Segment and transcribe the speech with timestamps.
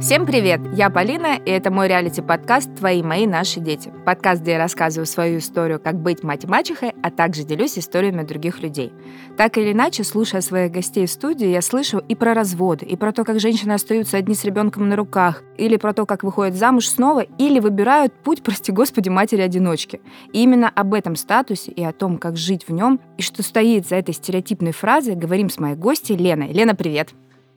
[0.00, 0.62] Всем привет!
[0.72, 3.92] Я Полина, и это мой реалити-подкаст «Твои, мои, наши дети».
[4.06, 8.22] Подкаст, где я рассказываю свою историю, как быть мать и мачехой, а также делюсь историями
[8.22, 8.94] других людей.
[9.36, 13.12] Так или иначе, слушая своих гостей в студии, я слышу и про разводы, и про
[13.12, 16.88] то, как женщины остаются одни с ребенком на руках, или про то, как выходят замуж
[16.88, 20.00] снова, или выбирают путь, прости господи, матери-одиночки.
[20.32, 23.86] И именно об этом статусе и о том, как жить в нем, и что стоит
[23.86, 26.54] за этой стереотипной фразой, говорим с моей гостьей Леной.
[26.54, 27.10] Лена, привет!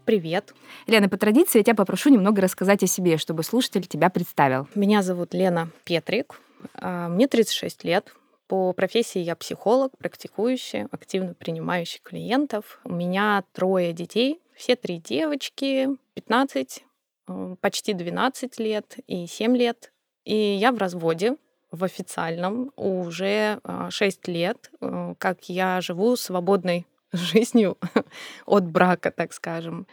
[0.06, 0.54] Привет.
[0.86, 4.68] Лена, по традиции я тебя попрошу немного рассказать о себе, чтобы слушатель тебя представил.
[4.76, 6.42] Меня зовут Лена Петрик.
[6.76, 8.14] А, мне 36 лет.
[8.48, 12.82] По профессии я психолог, практикующий, активно принимающий клиентов.
[12.84, 16.84] У меня трое детей, все три девочки, 15,
[17.30, 19.94] э, почти 12 лет и 7 лет.
[20.26, 21.38] И я в разводе,
[21.72, 27.78] в официальном, уже 6 э, лет, э, как я живу свободной жизнью
[28.46, 29.88] от брака, так скажем.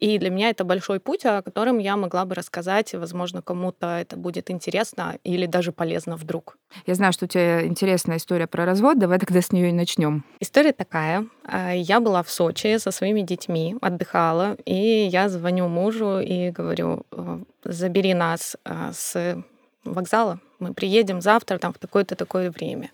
[0.00, 2.94] И для меня это большой путь, о котором я могла бы рассказать.
[2.94, 6.58] Возможно, кому-то это будет интересно или даже полезно вдруг.
[6.84, 8.98] Я знаю, что у тебя интересная история про развод.
[8.98, 10.24] Давай тогда с нее и начнем.
[10.40, 11.26] История такая.
[11.44, 17.06] А, я была в Сочи со своими детьми, отдыхала, и я звоню мужу и говорю,
[17.12, 19.42] «Э, забери нас а, с
[19.84, 22.90] вокзала, мы приедем завтра там в такое-то такое время.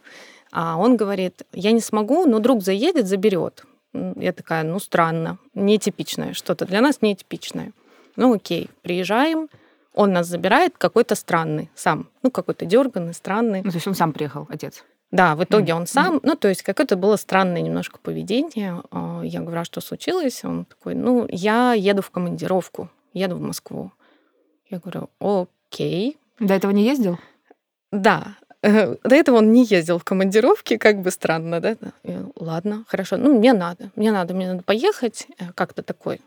[0.52, 3.64] А он говорит, я не смогу, но друг заедет, заберет.
[3.92, 7.72] Я такая, ну, странно, нетипичное, что-то для нас нетипичное.
[8.16, 9.48] Ну, окей, приезжаем,
[9.94, 13.62] он нас забирает какой-то странный сам, ну, какой-то дерганный, странный.
[13.62, 14.84] Ну, то есть он сам приехал, отец?
[15.10, 18.80] Да, в итоге он сам, ну, то есть какое-то было странное немножко поведение.
[18.92, 20.44] А, я говорю, а что случилось?
[20.44, 23.90] Он такой, ну, я еду в командировку, еду в Москву.
[24.68, 26.16] Я говорю, окей.
[26.38, 27.18] До этого не ездил?
[27.90, 31.76] Да, до этого он не ездил в командировки, как бы странно, да?
[32.02, 33.16] Я, Ладно, хорошо.
[33.16, 35.26] Ну, мне надо, мне надо, мне надо поехать.
[35.38, 36.20] Э, как-то такой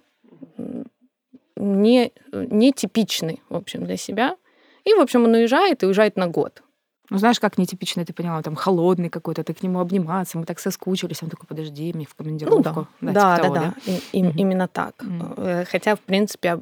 [1.55, 4.35] не, не типичный, в общем, для себя.
[4.83, 6.63] И, в общем, он уезжает и уезжает на год.
[7.09, 10.59] Ну, знаешь, как нетипично, ты поняла, там холодный какой-то, ты к нему обниматься, мы так
[10.59, 12.87] соскучились, он такой, подожди, мне в командировку.
[13.01, 13.73] Ну, да, да, да, типа да, да.
[13.85, 14.33] И, и, mm-hmm.
[14.35, 14.95] именно так.
[14.97, 15.65] Mm-hmm.
[15.65, 16.57] Хотя, в принципе,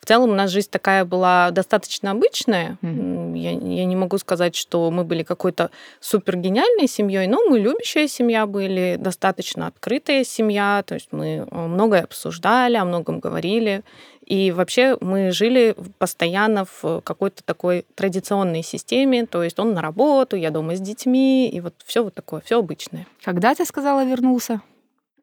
[0.00, 2.78] в целом у нас жизнь такая была достаточно обычная.
[2.82, 3.38] Mm-hmm.
[3.38, 8.08] Я, я не могу сказать, что мы были какой-то супер гениальной семьей, но мы любящая
[8.08, 13.82] семья были, достаточно открытая семья, то есть мы э, многое обсуждали, о многом говорили.
[14.24, 20.36] И вообще мы жили постоянно в какой-то такой традиционной системе, то есть он на работу,
[20.36, 23.06] я дома с детьми, и вот все вот такое, все обычное.
[23.22, 24.62] Когда ты сказала вернулся?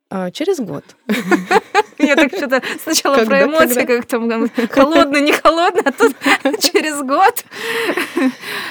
[0.09, 0.83] А, через год.
[1.99, 6.15] Я так что-то сначала про эмоции, как там холодно, не холодно, а тут
[6.59, 7.45] через год.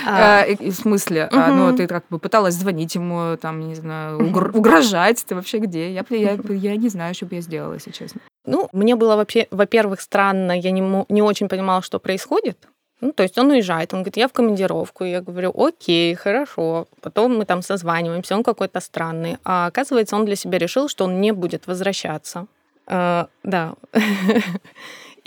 [0.07, 0.45] А.
[0.45, 1.29] А, в смысле?
[1.33, 4.19] Ну, ты как бы пыталась звонить ему, там, не знаю,
[4.55, 5.25] угрожать.
[5.27, 5.93] Ты вообще где?
[5.93, 8.21] Я я не знаю, что бы я сделала, если честно.
[8.45, 12.69] Ну, мне было вообще, во-первых, странно, я не очень понимала, что происходит.
[13.03, 15.05] Ну, то есть он уезжает, он говорит, я в командировку.
[15.05, 16.87] Я говорю, окей, хорошо.
[17.03, 19.37] Потом мы там созваниваемся, он какой-то странный.
[19.45, 22.47] А оказывается, он для себя решил, что он не будет возвращаться.
[22.87, 23.75] А, да.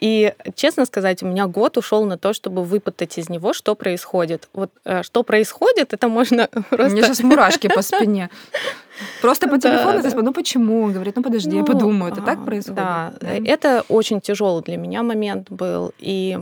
[0.01, 4.47] И, честно сказать, у меня год ушел на то, чтобы выпытать из него, что происходит.
[4.53, 6.85] Вот э, что происходит, это можно просто...
[6.87, 8.29] У меня сейчас мурашки по спине.
[9.21, 10.83] Просто по телефону ты ну почему?
[10.83, 12.75] Он говорит, ну подожди, я ну, подумаю, это так происходит?
[12.75, 15.93] Да, это очень тяжелый для меня момент был.
[15.99, 16.37] И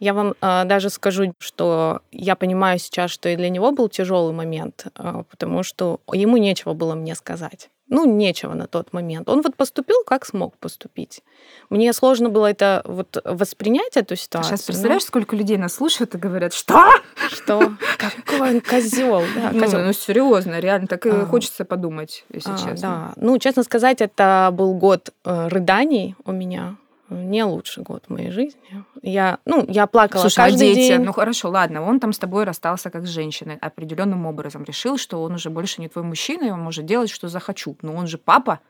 [0.00, 4.32] я вам э, даже скажу, что я понимаю сейчас, что и для него был тяжелый
[4.32, 7.68] момент, э, потому что ему нечего было мне сказать.
[7.90, 9.28] Ну, нечего на тот момент.
[9.28, 11.22] Он вот поступил, как смог поступить.
[11.70, 14.56] Мне сложно было это вот воспринять, эту ситуацию.
[14.56, 15.08] Сейчас представляешь, но...
[15.08, 16.92] сколько людей нас слушают и говорят, что?
[17.28, 17.72] Что?
[17.98, 19.22] Какой он козел.
[19.34, 22.76] Да, ну, ну, серьезно, реально, так и а, хочется подумать, если а, честно.
[22.76, 23.12] Да.
[23.16, 26.76] Ну, честно сказать, это был год э, рыданий у меня
[27.10, 28.84] не лучший год в моей жизни.
[29.02, 30.88] Я, ну, я плакала Слушай, а каждый а дети?
[30.88, 31.02] день.
[31.02, 35.22] Ну хорошо, ладно, он там с тобой расстался как с женщиной определенным образом, решил, что
[35.22, 37.76] он уже больше не твой мужчина, и он может делать, что захочу.
[37.82, 38.60] Но он же папа.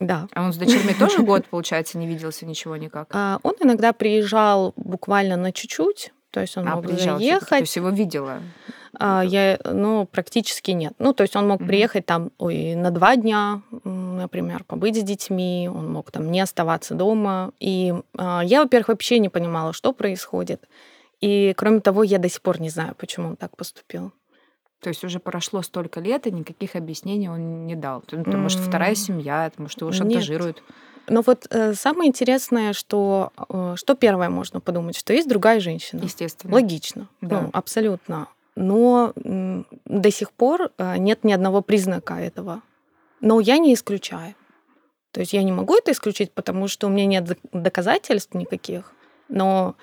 [0.00, 0.26] Да.
[0.34, 3.08] А он с дочерьми тоже год, получается, не виделся ничего никак?
[3.12, 7.48] А, он иногда приезжал буквально на чуть-чуть, то есть он а, мог заехать.
[7.48, 8.40] То есть его видела?
[9.04, 10.92] А, я, ну, практически нет.
[11.00, 15.68] Ну, то есть он мог приехать там, ой, на два дня, например, побыть с детьми,
[15.68, 17.50] он мог там не оставаться дома.
[17.58, 20.68] И а, я, во-первых, вообще не понимала, что происходит.
[21.20, 24.12] И, кроме того, я до сих пор не знаю, почему он так поступил.
[24.80, 28.02] То есть уже прошло столько лет, и никаких объяснений он не дал.
[28.02, 30.58] Потому что вторая семья, потому что его шантажируют.
[30.58, 30.64] Нет.
[31.08, 36.00] Но вот э, самое интересное, что э, что первое можно подумать, что есть другая женщина.
[36.04, 36.54] Естественно.
[36.54, 37.08] Логично.
[37.20, 37.40] Да.
[37.42, 38.28] Ну, абсолютно.
[38.54, 42.62] Но до сих пор э, нет ни одного признака этого.
[43.20, 44.34] Но я не исключаю.
[45.12, 48.92] То есть я не могу это исключить, потому что у меня нет доказательств никаких,
[49.28, 49.76] но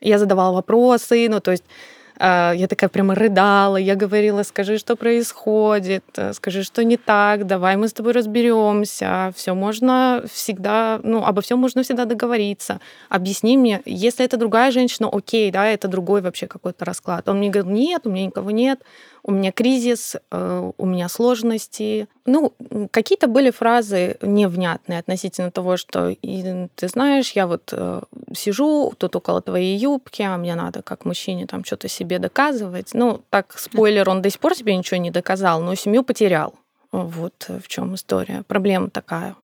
[0.00, 4.96] я задавала вопросы, ну, то есть а, я такая прямо рыдала, я говорила, скажи, что
[4.96, 11.24] происходит, э, скажи, что не так, давай мы с тобой разберемся, все можно всегда, ну,
[11.24, 12.80] обо всем можно всегда договориться.
[13.08, 17.28] Объясни мне, если это другая женщина, окей, да, это другой вообще какой-то расклад.
[17.28, 18.80] Он мне говорит, нет, у меня никого нет,
[19.22, 22.08] у меня кризис, э, у меня сложности.
[22.28, 22.52] Ну,
[22.90, 28.02] какие-то были фразы невнятные относительно того, что ты знаешь, я вот э,
[28.36, 32.90] сижу тут около твоей юбки, а мне надо как мужчине там что-то себе доказывать.
[32.92, 36.54] Ну, так, спойлер, он до сих пор себе ничего не доказал, но семью потерял.
[36.92, 38.44] Вот в чем история.
[38.46, 39.34] Проблема такая.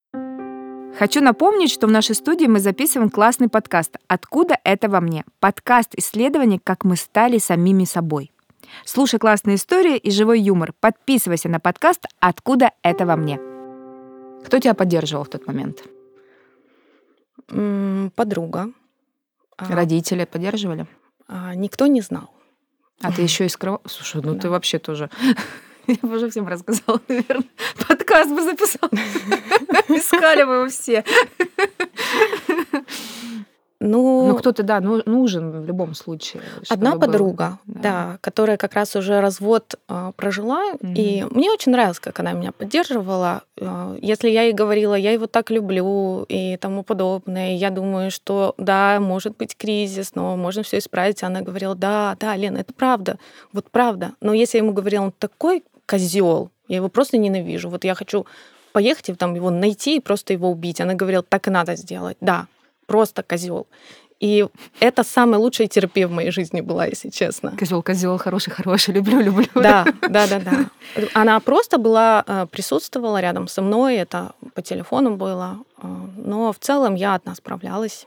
[0.98, 5.94] Хочу напомнить, что в нашей студии мы записываем классный подкаст «Откуда это во мне?» Подкаст
[5.96, 8.30] исследований, как мы стали самими собой.
[8.84, 10.72] Слушай классные истории и живой юмор.
[10.80, 13.38] Подписывайся на подкаст «Откуда это во мне».
[14.44, 15.84] Кто тебя поддерживал в тот момент?
[18.14, 18.70] Подруга.
[19.56, 20.86] А, Родители поддерживали?
[21.28, 22.30] А, никто не знал.
[23.00, 23.80] А ты еще и скрывал?
[23.86, 24.40] Слушай, ну да.
[24.40, 25.10] ты вообще тоже...
[25.86, 27.48] Я бы уже всем рассказала, наверное.
[27.86, 28.88] Подкаст бы записал.
[29.88, 31.04] Искали бы его все.
[33.86, 36.42] Ну, ну кто-то, да, ну, нужен в любом случае.
[36.68, 37.80] Одна подруга, да.
[37.82, 40.94] да, которая как раз уже развод э, прожила, mm-hmm.
[40.94, 43.42] и мне очень нравилось, как она меня поддерживала.
[43.58, 48.54] Э, если я ей говорила, я его так люблю и тому подобное, я думаю, что
[48.56, 51.22] да, может быть кризис, но можно все исправить.
[51.22, 53.18] Она говорила, да, да, Лена, это правда,
[53.52, 54.12] вот правда.
[54.22, 57.68] Но если я ему говорила, он такой козел, я его просто ненавижу.
[57.68, 58.26] Вот я хочу
[58.72, 60.80] поехать и там его найти и просто его убить.
[60.80, 62.16] Она говорила, так и надо сделать.
[62.20, 62.46] Да,
[62.86, 63.66] просто козел.
[64.20, 64.46] И
[64.80, 67.54] это самая лучшая терапия в моей жизни была, если честно.
[67.58, 69.46] Козел, козел, хороший, хороший, люблю, люблю.
[69.54, 70.70] Да, да, да, да.
[71.14, 75.86] Она просто была, э, присутствовала рядом со мной, это по телефону было, э,
[76.16, 78.06] но в целом я одна справлялась.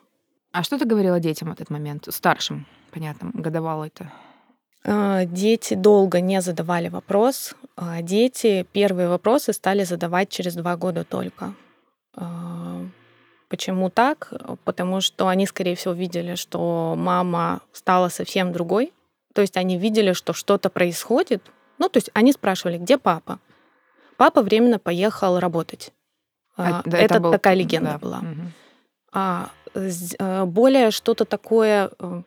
[0.54, 2.08] А что ты говорила детям в этот момент?
[2.10, 4.12] Старшим, понятно, годовало это?
[4.86, 7.54] Э, дети долго не задавали вопрос.
[8.02, 11.54] Дети первые вопросы стали задавать через два года только
[13.50, 14.34] Почему так?
[14.66, 18.94] Потому что они, скорее всего, видели, что мама стала совсем другой.
[19.34, 21.44] То есть они видели, что что-то происходит.
[21.78, 23.40] Ну, то есть они спрашивали, где папа?
[24.18, 25.94] Папа временно поехал работать.
[26.58, 27.32] А, это это был...
[27.32, 27.98] такая легенда да.
[28.00, 28.18] была.
[28.18, 28.42] Угу.
[29.14, 32.22] А, э, более что-то такое э,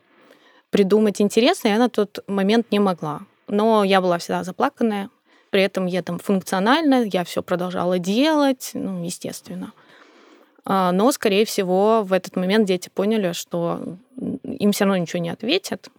[0.69, 3.21] придумать интересное я на тот момент не могла.
[3.47, 5.09] Но я была всегда заплаканная.
[5.49, 9.73] При этом я там функционально, я все продолжала делать, ну, естественно.
[10.65, 13.97] А, но, скорее всего, в этот момент дети поняли, что
[14.43, 15.89] им все равно ничего не ответят,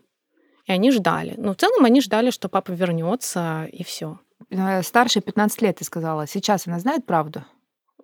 [0.67, 1.35] и они ждали.
[1.37, 4.19] Но в целом они ждали, что папа вернется, и все.
[4.51, 6.27] Э, старше 15 лет, ты сказала.
[6.27, 7.45] Сейчас она знает правду?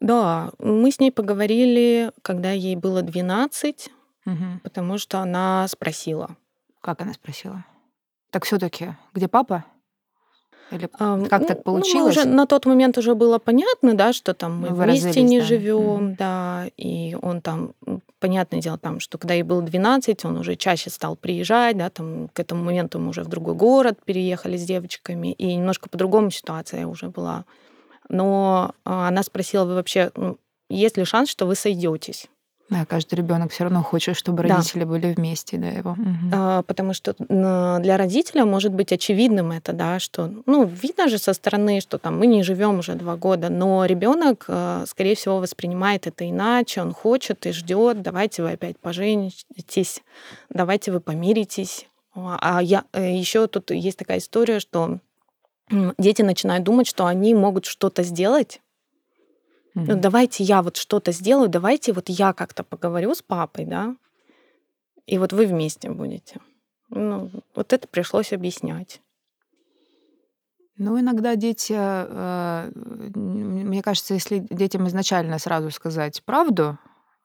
[0.01, 3.91] Да, мы с ней поговорили, когда ей было 12,
[4.27, 4.35] угу.
[4.63, 6.37] потому что она спросила.
[6.81, 7.65] Как она спросила?
[8.31, 9.65] Так все-таки, где папа?
[10.71, 10.89] Или
[11.29, 12.17] как так получилось?
[12.17, 15.41] Ну, уже на тот момент уже было понятно, да, что там мы Вы вместе не
[15.41, 15.47] да.
[15.47, 16.17] живем, mm.
[16.17, 17.73] да, и он там,
[18.21, 22.29] понятное дело, там, что когда ей было 12, он уже чаще стал приезжать, да, там
[22.29, 26.87] к этому моменту мы уже в другой город переехали с девочками, и немножко по-другому ситуация
[26.87, 27.45] уже была.
[28.09, 30.39] Но а, она спросила, вы вообще, ну,
[30.69, 32.29] есть ли шанс, что вы сойдетесь?
[32.71, 34.87] Да, каждый ребенок все равно хочет, чтобы родители да.
[34.87, 35.93] были вместе, да, его.
[35.93, 36.31] Угу.
[36.33, 41.33] А, потому что для родителя может быть очевидным это, да, что, ну, видно же со
[41.33, 46.07] стороны, что там мы не живем уже два года, но ребенок, а, скорее всего, воспринимает
[46.07, 50.03] это иначе, он хочет и ждет, давайте вы опять поженитесь,
[50.51, 51.87] давайте вы помиритесь.
[52.15, 54.99] А я э, еще тут есть такая история, что
[55.71, 58.61] дети начинают думать, что они могут что-то сделать
[59.79, 59.95] Mm-hmm.
[59.95, 63.95] Ну, давайте я вот что-то сделаю, давайте вот я как-то поговорю с папой, да,
[65.07, 66.41] и вот вы вместе будете.
[66.91, 69.01] Ну, вот это пришлось объяснять.
[70.77, 76.79] Ну, иногда дети, э, мне кажется, если детям изначально сразу сказать правду,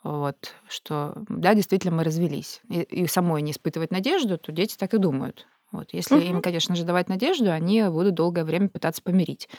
[0.04, 4.94] вот, что да, действительно мы развелись, и, и самой не испытывать надежду, то дети так
[4.94, 5.48] и думают.
[5.74, 5.90] Вот.
[5.92, 6.24] Если угу.
[6.24, 9.50] им, конечно же, давать надежду, они будут долгое время пытаться помирить.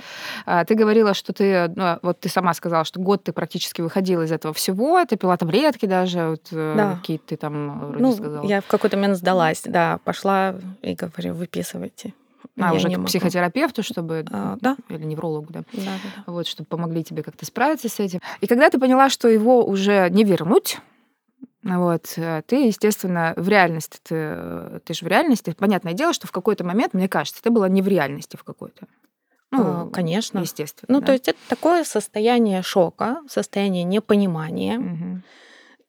[0.46, 4.22] А, ты говорила, что ты, ну, вот ты сама сказала, что год ты практически выходила
[4.22, 6.96] из этого всего, ты пила таблетки даже, вот, э, да.
[6.96, 8.46] какие ты там вроде ну, сказала.
[8.46, 12.14] Я в какой-то момент сдалась, да, пошла и говорю, выписывайте.
[12.56, 14.24] А, я уже к психотерапевту, чтобы...
[14.30, 14.76] А, да.
[14.88, 15.64] Или неврологу, да?
[15.72, 15.90] Да, да,
[16.26, 16.32] да.
[16.32, 18.20] Вот, чтобы помогли тебе как-то справиться с этим.
[18.40, 20.78] И когда ты поняла, что его уже не вернуть,
[21.64, 22.12] вот.
[22.16, 25.54] Э, ты, естественно, в реальности, ты, ты же в реальности.
[25.58, 28.86] Понятное дело, что в какой-то момент, мне кажется, ты была не в реальности в какой-то.
[29.50, 30.40] Ну, конечно.
[30.40, 30.86] Естественно.
[30.88, 31.06] Ну, да.
[31.06, 35.22] то есть это такое состояние шока, состояние непонимания Мгм.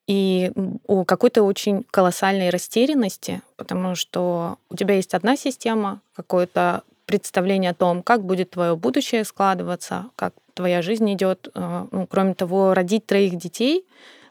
[0.07, 0.51] и
[0.85, 7.75] у какой-то очень колоссальной растерянности, потому что у тебя есть одна система, какое-то представление о
[7.75, 11.49] том, как будет твое будущее складываться, как твоя жизнь идет.
[11.55, 13.85] Э, Ну, кроме того, родить троих детей,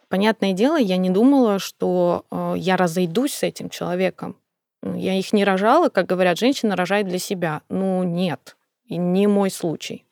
[0.09, 4.37] понятное дело, я не думала, что э, я разойдусь с этим человеком.
[4.83, 7.63] Ну, Я их не рожала, как говорят, женщина рожает для себя.
[7.69, 8.57] Ну, нет,
[8.89, 10.05] не мой случай.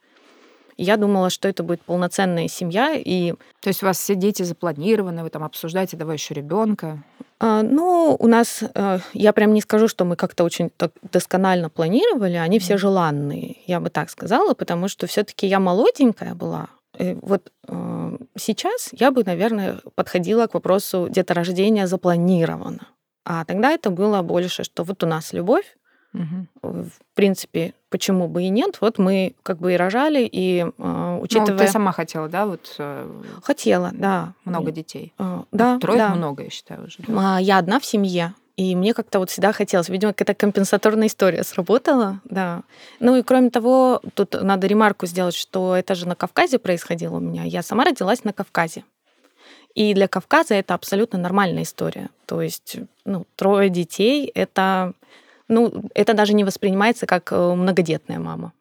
[0.79, 5.23] Я думала, что это будет полноценная семья, и То есть у вас все дети запланированы,
[5.23, 7.03] вы там обсуждаете, давай еще ребенка.
[7.39, 11.69] А, Ну, у нас, э, я прям не скажу, что мы как-то очень так досконально
[11.69, 16.69] планировали, они все желанные, я бы так сказала, потому что все-таки я молоденькая была.
[17.03, 22.87] И вот э, сейчас я бы, наверное, подходила к вопросу деторождения запланировано.
[23.25, 25.77] А тогда это было больше, что вот у нас любовь,
[26.13, 26.47] Мгм.
[26.63, 28.79] в принципе, почему бы и нет.
[28.83, 31.59] Вот мы как бы и рожали, и э, Ну, учитывая...
[31.67, 34.35] ты сама хотела, да, вот э, Хотела, да.
[34.45, 35.15] много детей.
[35.19, 36.15] Э, Да, Трое да.
[36.15, 36.99] много, я считаю уже.
[37.07, 37.37] да.
[37.37, 39.89] А, Я одна в семье, и мне как-то вот всегда хотелось.
[39.89, 42.63] Видимо, какая-то компенсаторная история сработала, да.
[43.01, 47.21] Ну и кроме того, тут надо ремарку сделать, что это же на Кавказе происходило у
[47.21, 47.45] меня.
[47.45, 48.85] Я сама родилась на Кавказе.
[49.75, 52.11] И для Кавказа это абсолютно нормальная история.
[52.27, 54.93] То есть, ну, трое детей— это,
[55.49, 58.53] ну, это даже не воспринимается как э, многодетная мама.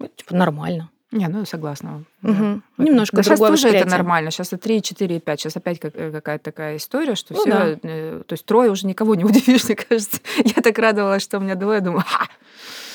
[0.00, 0.90] Ну, Типа нормально.
[1.12, 2.04] Не, ну согласна.
[2.22, 2.62] Мгм.
[2.78, 2.84] Да.
[2.84, 4.30] Немножко да сейчас тоже это нормально.
[4.30, 5.40] Сейчас и 3, 4, 5.
[5.40, 8.22] Сейчас опять как- э, какая-то такая история, что Ну все, да.
[8.24, 10.20] то есть трое уже никого не удивишь, мне кажется.
[10.44, 12.28] Я так радовалась, что у меня двое, думаю, ха!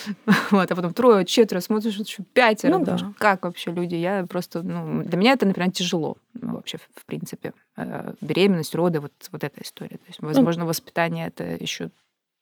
[0.52, 2.78] Вот, а потом трое, четверо, смотришь, еще пятеро.
[2.78, 3.14] Ну думаешь, да.
[3.18, 3.96] Как вообще люди?
[3.96, 7.54] Я просто, ну, для меня это, например, тяжело ну, вообще, в принципе.
[7.76, 9.98] Э, Беременность, роды, вот, вот эта история.
[9.98, 11.90] То есть, Ну возможно, воспитание это еще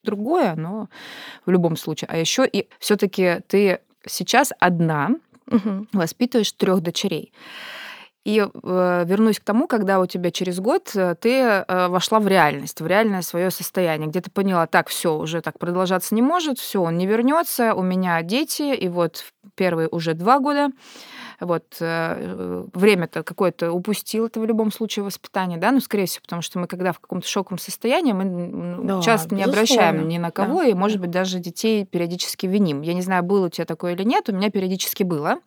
[0.03, 0.89] другое, но
[1.45, 2.09] в любом случае.
[2.11, 5.11] А еще и все-таки ты сейчас одна,
[5.53, 5.87] Мгм.
[5.93, 7.31] воспитываешь трех дочерей.
[8.25, 12.27] И э, вернусь к тому, когда у тебя через год э, ты э, вошла в
[12.27, 16.57] реальность, в реальное свое состояние, где ты поняла, так, все, уже так продолжаться не может,
[16.57, 20.69] все, он не вернется, у меня дети, и вот первые уже два года,
[21.45, 26.41] вот э, время-то какое-то упустил это в любом случае воспитание, да, ну, скорее всего, потому
[26.41, 30.61] что мы когда в каком-то шоковом состоянии, мы Да, часто не обращаем ни на кого,
[30.61, 32.81] Да, и, может быть, даже детей периодически виним.
[32.81, 35.37] Я не знаю, было у тебя такое или нет, у меня периодически было.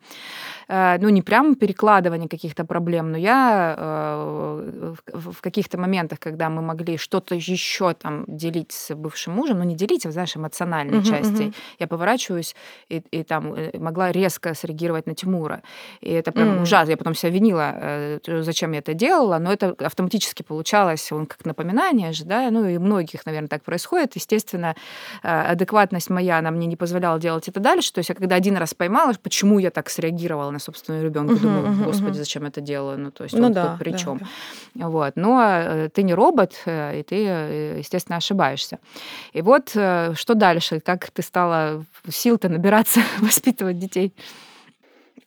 [0.69, 6.61] Э, Ну, не прям перекладывание каких-то проблем, но я э, в каких-то моментах, когда мы
[6.61, 11.03] могли что-то еще там делить с бывшим мужем, ну, не делить, а, знаешь, эмоциональной Мгм,
[11.03, 11.53] части, мгм.
[11.79, 12.55] я поворачиваюсь
[12.89, 15.61] и, и там э, могла резко среагировать на Тимура.
[16.01, 16.61] И это прям М.
[16.63, 16.91] ужасно.
[16.91, 22.11] Я потом себя винила, зачем я это делала, но это автоматически получалось, он как напоминание
[22.11, 24.15] же, да, ну и многих, наверное, так происходит.
[24.15, 24.75] Естественно,
[25.23, 27.93] адекватность моя, она мне не позволяла делать это дальше.
[27.93, 31.41] То есть я когда один раз поймала, почему я так среагировала на собственного ребенка, Мгм,
[31.41, 32.17] думаю, мгм, господи, мгм.
[32.17, 32.97] зачем это делаю?
[32.97, 34.17] Ну, то есть Ну он да, тут при чем?
[34.73, 34.87] да.
[34.87, 35.15] Вот.
[35.15, 38.79] Но э, ты не робот, э, и ты, э, естественно, ошибаешься.
[39.33, 40.79] И вот э, что дальше?
[40.79, 44.11] Как ты стала сил-то набираться, воспитывать детей?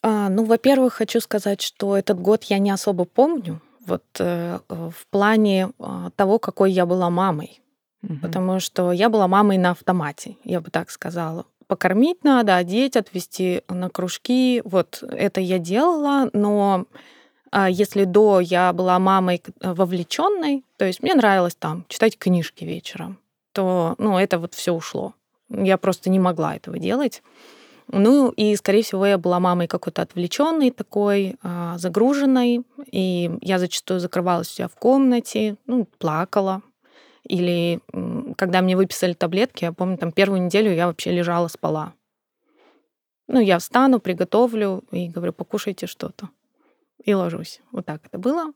[0.03, 3.61] А, ну, во-первых, хочу сказать, что этот год я не особо помню.
[3.87, 7.61] Вот э, э, в плане а, того, какой я была мамой.
[8.03, 8.19] Мгм.
[8.21, 11.45] Потому что я была мамой на автомате, я бы так сказала.
[11.71, 14.61] Покормить надо, одеть, отвезти на кружки.
[14.65, 16.87] Вот это я делала, но
[17.53, 23.21] а, если до я была мамой вовлеченной, то есть мне нравилось там читать книжки вечером,
[23.53, 25.15] то ну, это вот все ушло.
[25.49, 27.23] Я просто не могла этого делать.
[27.87, 34.01] Ну и, скорее всего, я была мамой какой-то отвлеченной такой, а, загруженной, и я зачастую
[34.01, 36.63] закрывалась у себя в комнате, ну, плакала.
[37.25, 37.81] Или
[38.37, 41.93] когда мне выписали таблетки, я помню, там первую неделю я вообще лежала, спала.
[43.29, 46.31] Ну, я встану, приготовлю и говорю, покушайте что-то.
[47.05, 47.61] И ложусь.
[47.73, 48.53] Вот так это было.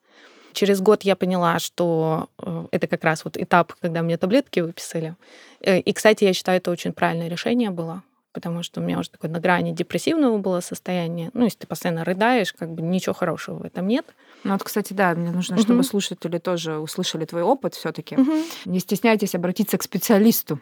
[0.53, 5.17] Через год я поняла, что э, это как раз вот этап, когда мне таблетки выписали.
[5.61, 8.03] Э, И, кстати, я считаю, это очень правильное решение было,
[8.35, 11.31] потому что у меня уже такое на грани депрессивного было состояние.
[11.33, 14.15] Ну, если ты постоянно рыдаешь, как бы ничего хорошего в этом нет.
[14.43, 18.17] Ну вот, кстати, да, мне нужно, чтобы слушатели тоже услышали твой опыт все-таки.
[18.17, 18.45] Мгм.
[18.67, 20.61] Не стесняйтесь обратиться к специалисту,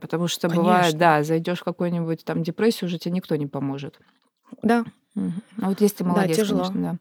[0.00, 0.98] потому что бывает, Конечно.
[0.98, 3.98] да, зайдешь в какую-нибудь там депрессию, уже тебе никто не поможет.
[4.62, 5.42] Да, Мгм.
[5.62, 6.64] А вот если ты Да, молодец, тяжело.
[6.64, 6.98] конечно, да.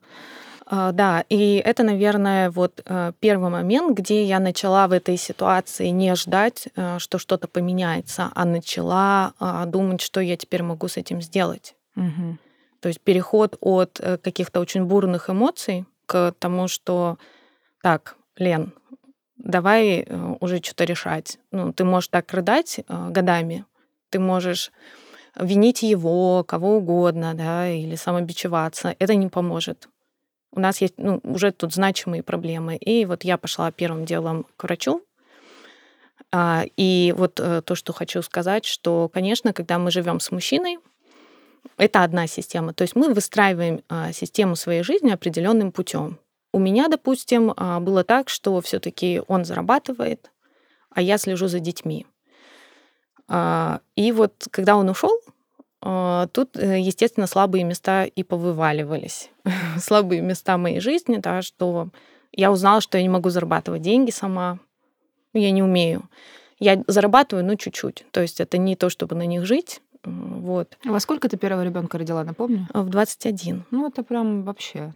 [0.65, 5.87] А, Да, и это, наверное, вот э, первый момент, где я начала в этой ситуации
[5.87, 10.97] не ждать, э, что что-то поменяется, а начала а, думать, что я теперь могу с
[10.97, 11.75] этим сделать.
[11.95, 12.39] Мгм.
[12.79, 17.17] То есть переход от э, каких-то очень бурных эмоций к тому, что
[17.81, 18.73] так, Лен,
[19.37, 20.07] давай
[20.39, 21.37] уже что-то решать.
[21.51, 23.65] Ну, ты можешь так рыдать годами,
[24.09, 24.71] ты можешь
[25.35, 29.89] винить его, кого угодно, да, или самобичеваться, это не поможет.
[30.55, 32.75] У нас есть ну, уже тут значимые проблемы.
[32.75, 35.03] И вот я пошла первым делом к врачу.
[36.31, 40.77] А, и вот э, то, что хочу сказать, что, конечно, когда мы живем с мужчиной,
[41.77, 42.73] это одна система.
[42.73, 46.19] То есть мы выстраиваем а, систему своей жизни определенным путем.
[46.51, 50.31] У меня, допустим, а, было так, что все-таки он зарабатывает,
[50.91, 52.05] а я слежу за детьми.
[53.95, 55.17] И вот когда он ушел,
[56.31, 59.29] тут, э, естественно, слабые места и повываливались.
[59.77, 61.89] слабые места моей жизни, да, что
[62.31, 64.59] я узнала, что я не могу зарабатывать деньги сама,
[65.33, 66.03] я не умею.
[66.59, 68.05] Я зарабатываю, ну, чуть-чуть.
[68.11, 70.77] То есть это не то, чтобы на них жить, вот.
[70.85, 72.67] А во сколько ты первого ребенка родила, напомню?
[72.73, 73.65] В 21.
[73.71, 74.93] Ну, это прям вообще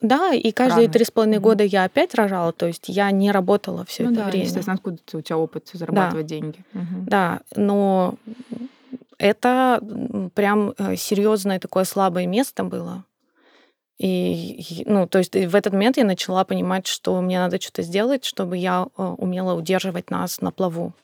[0.00, 3.84] да, и каждые три с половиной года я опять рожала, то есть я не работала
[3.84, 4.44] все ну, это да, время.
[4.44, 6.28] Естественно, откуда у тебя опыт зарабатывать да.
[6.28, 6.64] деньги?
[6.72, 7.04] Угу.
[7.06, 8.14] Да, но
[9.18, 9.80] это
[10.34, 13.04] прям э, серьезное такое слабое место было.
[13.98, 18.24] И, ну, то есть в этот момент я начала понимать, что мне надо что-то сделать,
[18.24, 20.94] чтобы я э, умела удерживать нас на плаву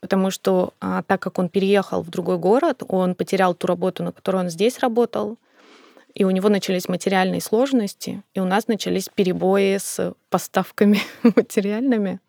[0.00, 4.12] потому что а, так как он переехал в другой город, он потерял ту работу, на
[4.12, 5.38] которой он здесь работал,
[6.14, 12.20] и у него начались материальные сложности, и у нас начались перебои с поставками материальными.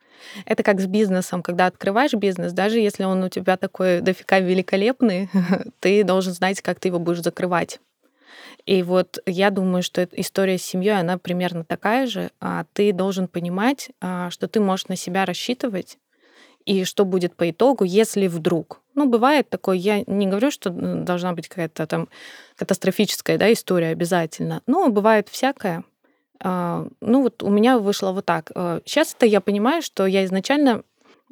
[0.46, 1.44] Это как с бизнесом.
[1.44, 5.30] Когда открываешь бизнес, даже если он у тебя такой дофига великолепный,
[5.80, 7.80] ты должен знать, как ты его будешь закрывать.
[8.66, 12.32] И вот я думаю, что история с семьей, она примерно такая же.
[12.40, 15.98] А ты должен понимать, а, что ты можешь на себя рассчитывать,
[16.66, 18.82] и что будет по итогу, если вдруг.
[18.96, 22.10] Ну, бывает такое, я не говорю, что должна быть какая-то там
[22.56, 25.84] катастрофическая да, история обязательно, но бывает всякое.
[26.42, 28.52] А, ну, вот у меня вышло вот так.
[28.86, 30.84] Сейчас а, это я понимаю, что я изначально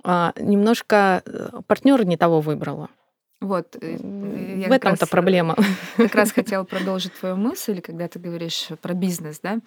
[0.03, 2.89] а, немножко э, партнера не того выбрала.
[3.39, 5.55] Вот, э, в этом-то проблема.
[5.97, 9.59] Как раз хотела продолжить твою мысль, когда ты говоришь про бизнес, да.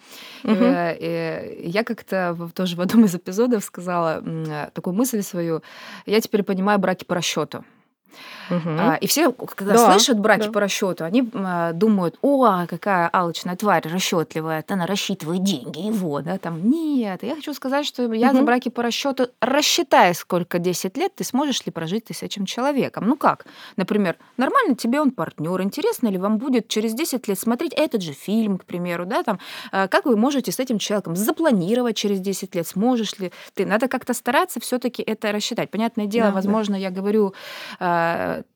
[0.43, 0.63] Угу.
[0.63, 4.23] Я как-то тоже в одном из эпизодов сказала
[4.73, 5.61] такую мысль свою.
[6.05, 7.63] Я теперь понимаю браки по расчету.
[8.49, 8.69] Угу.
[8.69, 10.51] А, и все, когда да, слышат браки да.
[10.51, 16.37] по расчету, они а, думают, о, какая алчная тварь, расчетливая, она рассчитывает деньги его, да,
[16.37, 16.69] там.
[16.69, 18.37] Нет, я хочу сказать, что я угу.
[18.37, 22.45] за браки по расчету рассчитай, сколько 10 лет ты сможешь ли прожить ты с этим
[22.45, 23.05] человеком.
[23.07, 23.45] Ну как?
[23.75, 28.13] Например, нормально тебе он партнер, интересно ли вам будет через 10 лет смотреть этот же
[28.13, 29.39] фильм, к примеру, да, там,
[29.71, 33.65] а, как вы можете с этим человеком запланировать через 10 лет, сможешь ли ты.
[33.65, 35.71] Надо как-то стараться все-таки это рассчитать.
[35.71, 36.79] Понятное дело, да, возможно, да.
[36.79, 37.33] я говорю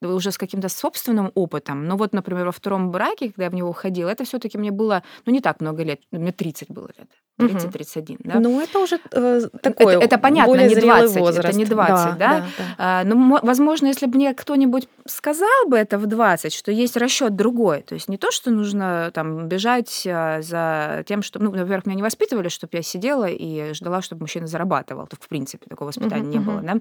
[0.02, 1.86] а, уже с каким-то собственным опытом.
[1.86, 5.04] Но вот, например, во втором браке, когда я в него уходила, это все-таки мне было,
[5.26, 7.10] ну, не так много лет, мне 30 было лет.
[7.39, 8.39] 30-31, да?
[8.39, 11.50] Ну, это уже э, такое это, это понятно, более не 20, возраст.
[11.50, 12.04] это не 20, да?
[12.04, 12.15] да?
[12.17, 12.76] да, да.
[12.78, 17.36] А, но, возможно, если бы мне кто-нибудь сказал бы это в 20, что есть расчет
[17.36, 21.86] другой, то есть не то, что нужно там бежать а, за тем, что, ну, во-первых,
[21.86, 25.88] меня не воспитывали, чтобы я сидела и ждала, чтобы мужчина зарабатывал, то в принципе такого
[25.88, 26.76] воспитания uh-huh, не было, да?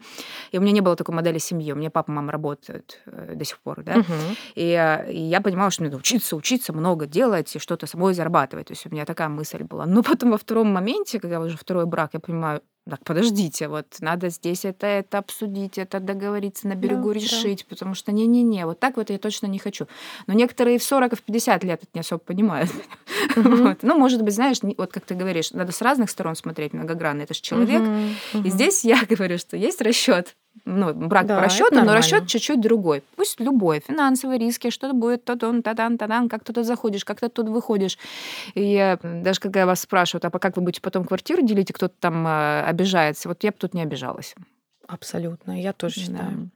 [0.53, 3.45] И у меня не было такой модели семьи, у меня папа, мама работают э, до
[3.45, 3.95] сих пор, да?
[3.95, 4.37] Uh-huh.
[4.55, 8.15] И, а, и я понимала, что мне надо учиться, учиться, много делать и что-то самой
[8.15, 9.87] зарабатывать, то есть у меня такая мысль была.
[9.87, 14.29] Но потом во втором моменте, когда уже второй брак, я понимаю, так, подождите, вот надо
[14.29, 17.67] здесь это, это обсудить, это договориться на берегу, да, решить, да.
[17.69, 19.87] потому что не-не-не, вот так вот я точно не хочу.
[20.27, 22.71] Но некоторые в 40 и в 50 лет это не особо понимают.
[22.71, 23.57] Mm-hmm.
[23.65, 23.79] вот.
[23.83, 27.35] Ну, может быть, знаешь, вот как ты говоришь, надо с разных сторон смотреть многогранно, это
[27.35, 27.81] же человек.
[27.81, 28.15] Mm-hmm.
[28.35, 28.47] Mm-hmm.
[28.47, 32.61] И здесь я говорю, что есть расчет ну, брак да, по расчету, но расчет чуть-чуть
[32.61, 33.03] другой.
[33.17, 37.21] Пусть любой, финансовые риски, что-то будет, то тон та-дан, та-дан, как ты тут заходишь, как
[37.21, 37.99] ты тут выходишь.
[38.55, 42.25] И даже когда вас спрашивают, а как вы будете потом квартиру делить, и кто-то там
[42.27, 44.35] а, обижается, вот я бы тут не обижалась.
[44.87, 46.31] Абсолютно, я тоже считаю.
[46.33, 46.51] Да.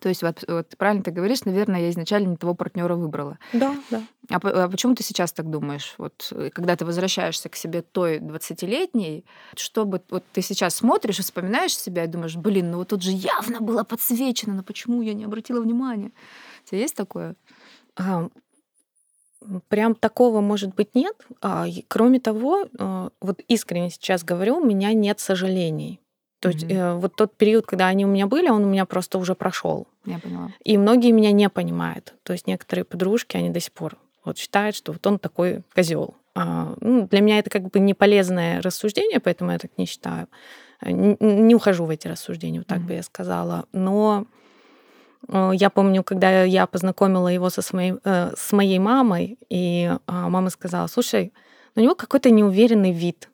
[0.00, 3.38] То есть вот, вот правильно ты говоришь, наверное, я изначально не того партнера выбрала.
[3.52, 4.02] Да, да.
[4.28, 5.94] А, а почему ты сейчас так думаешь?
[5.98, 9.24] Вот э, когда ты возвращаешься к себе той 20-летней,
[9.56, 13.12] чтобы вот ты сейчас смотришь и вспоминаешь себя и думаешь, блин, ну вот тут же
[13.12, 16.10] явно было подсвечено, но почему я не обратила внимания?
[16.64, 17.36] У тебя есть такое?
[17.96, 18.28] А,
[19.68, 21.14] прям такого, может быть, нет.
[21.40, 26.00] А, кроме того, а, вот искренне сейчас говорю, у меня нет сожалений.
[26.40, 26.74] То есть mm-hmm.
[26.74, 29.86] э, вот тот период, когда они у меня были, он у меня просто уже прошел.
[30.04, 30.50] Я поняла.
[30.62, 32.14] И многие меня не понимают.
[32.22, 36.14] То есть некоторые подружки, они до сих пор вот считают, что вот он такой козел.
[36.34, 40.28] А, ну, для меня это как бы не полезное рассуждение, поэтому я так не считаю.
[40.82, 42.86] Э, не, не ухожу в эти рассуждения, вот так mm-hmm.
[42.88, 43.64] бы я сказала.
[43.72, 44.26] Но
[45.28, 50.50] я помню, когда я познакомила его со своей, э, с моей мамой, и э, мама
[50.50, 51.32] сказала, слушай,
[51.76, 53.30] у него какой-то неуверенный вид.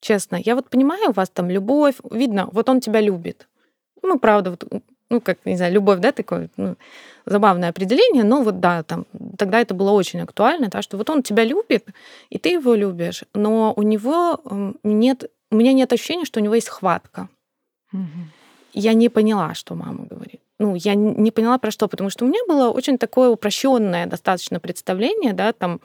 [0.00, 3.48] Честно, я вот понимаю, у вас там любовь, видно, вот он тебя любит.
[4.02, 4.64] Ну, правда, вот
[5.10, 6.76] Ну, как, не знаю, любовь, да, такое ну,
[7.26, 11.22] забавное определение, но вот да, там, тогда это было очень актуально, да, что вот он
[11.22, 11.84] тебя любит,
[12.30, 14.40] и ты его любишь, но у него
[14.84, 17.28] нет, у меня нет ощущения, что у него есть хватка.
[17.92, 18.20] Угу.
[18.72, 20.40] Я не поняла, что мама говорит.
[20.60, 24.60] Ну, я не поняла про что, потому что у меня было очень такое упрощенное достаточно
[24.60, 25.80] представление, да, там,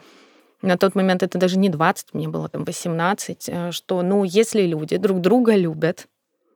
[0.60, 4.66] на тот момент это даже не 20, мне было там 18, э, что, ну, если
[4.66, 6.08] люди друг друга любят,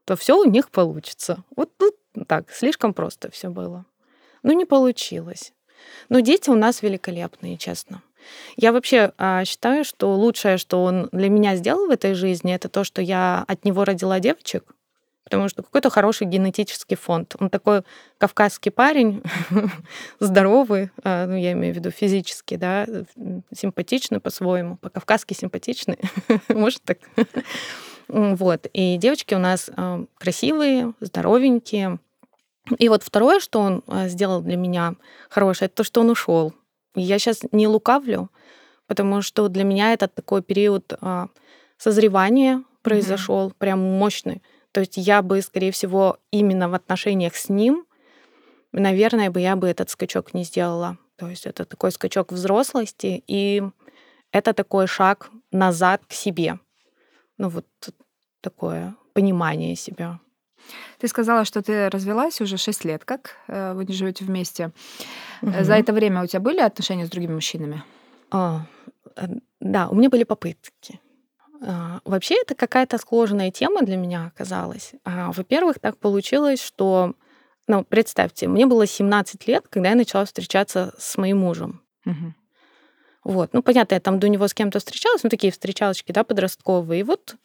[0.05, 1.45] то все у них получится.
[1.57, 1.95] Вот тут
[2.27, 3.87] так, слишком просто все было.
[4.43, 5.55] Ну, не получилось.
[6.11, 8.03] Но дети у нас великолепные, честно.
[8.59, 12.69] Я вообще а, считаю, что лучшее, что он для меня сделал в этой жизни, это
[12.69, 14.75] то, что я от него родила девочек,
[15.31, 17.37] потому что какой-то хороший генетический фонд.
[17.39, 17.83] Он такой
[18.19, 19.23] кавказский парень,
[20.21, 22.85] здоровый, а, ну, я имею в виду физически, да,
[23.55, 25.99] симпатичный по-своему, по-кавказски симпатичный,
[26.49, 26.99] может так.
[28.09, 28.67] Вот.
[28.73, 32.01] И девочки у нас а, красивые, здоровенькие.
[32.79, 34.97] И вот второе, что он а, сделал для меня
[35.29, 36.53] хорошее, это то, что он ушел.
[36.97, 38.31] Я сейчас не лукавлю,
[38.89, 40.93] потому что для меня это такой период
[41.79, 43.55] созревания произошел, mm-hmm.
[43.59, 44.43] прям мощный.
[44.73, 47.87] То есть я бы, скорее всего, именно в отношениях с ним,
[48.73, 50.99] наверное, бы я бы этот скачок не сделала.
[51.17, 53.63] То есть это такой скачок взрослости, и
[54.33, 56.59] это такой шаг назад к себе.
[57.37, 57.67] Ну вот
[58.41, 60.21] такое понимание себя.
[60.99, 63.05] Ты сказала, что ты развелась уже 6 лет.
[63.05, 64.71] Как э, вы не живете вместе?
[65.43, 65.65] Угу.
[65.65, 67.83] За это время у тебя были отношения с другими мужчинами?
[68.31, 68.67] А,
[69.17, 69.27] э,
[69.61, 71.01] да, у меня были попытки.
[71.63, 74.93] А, вообще это какая-то сложная тема для меня оказалась.
[75.05, 77.15] А, во-первых, так получилось, что,
[77.67, 81.83] ну, представьте, мне было 17 лет, когда я начала встречаться с моим мужем.
[82.07, 82.35] Угу.
[83.25, 87.01] Вот, ну, понятно, я там до него с кем-то встречалась, ну, такие встречалочки, да, подростковые.
[87.01, 87.37] И вот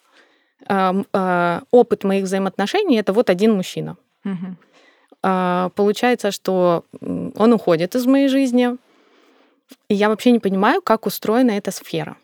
[0.70, 3.98] э, опыт моих взаимоотношений это вот один мужчина.
[4.24, 4.56] Угу.
[5.24, 8.78] Э, получается, что он уходит из моей жизни,
[9.90, 12.16] и я вообще не понимаю, как устроена эта сфера.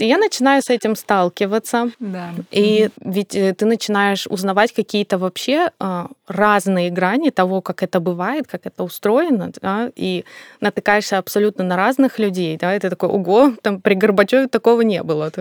[0.00, 1.90] И я начинаю с этим сталкиваться.
[2.00, 2.30] Да.
[2.50, 8.48] И ведь э, ты начинаешь узнавать какие-то вообще а, разные грани того, как это бывает,
[8.48, 10.24] как это устроено, да, и
[10.60, 15.30] натыкаешься абсолютно на разных людей, да, это такой, ого, там при Горбачеве такого не было.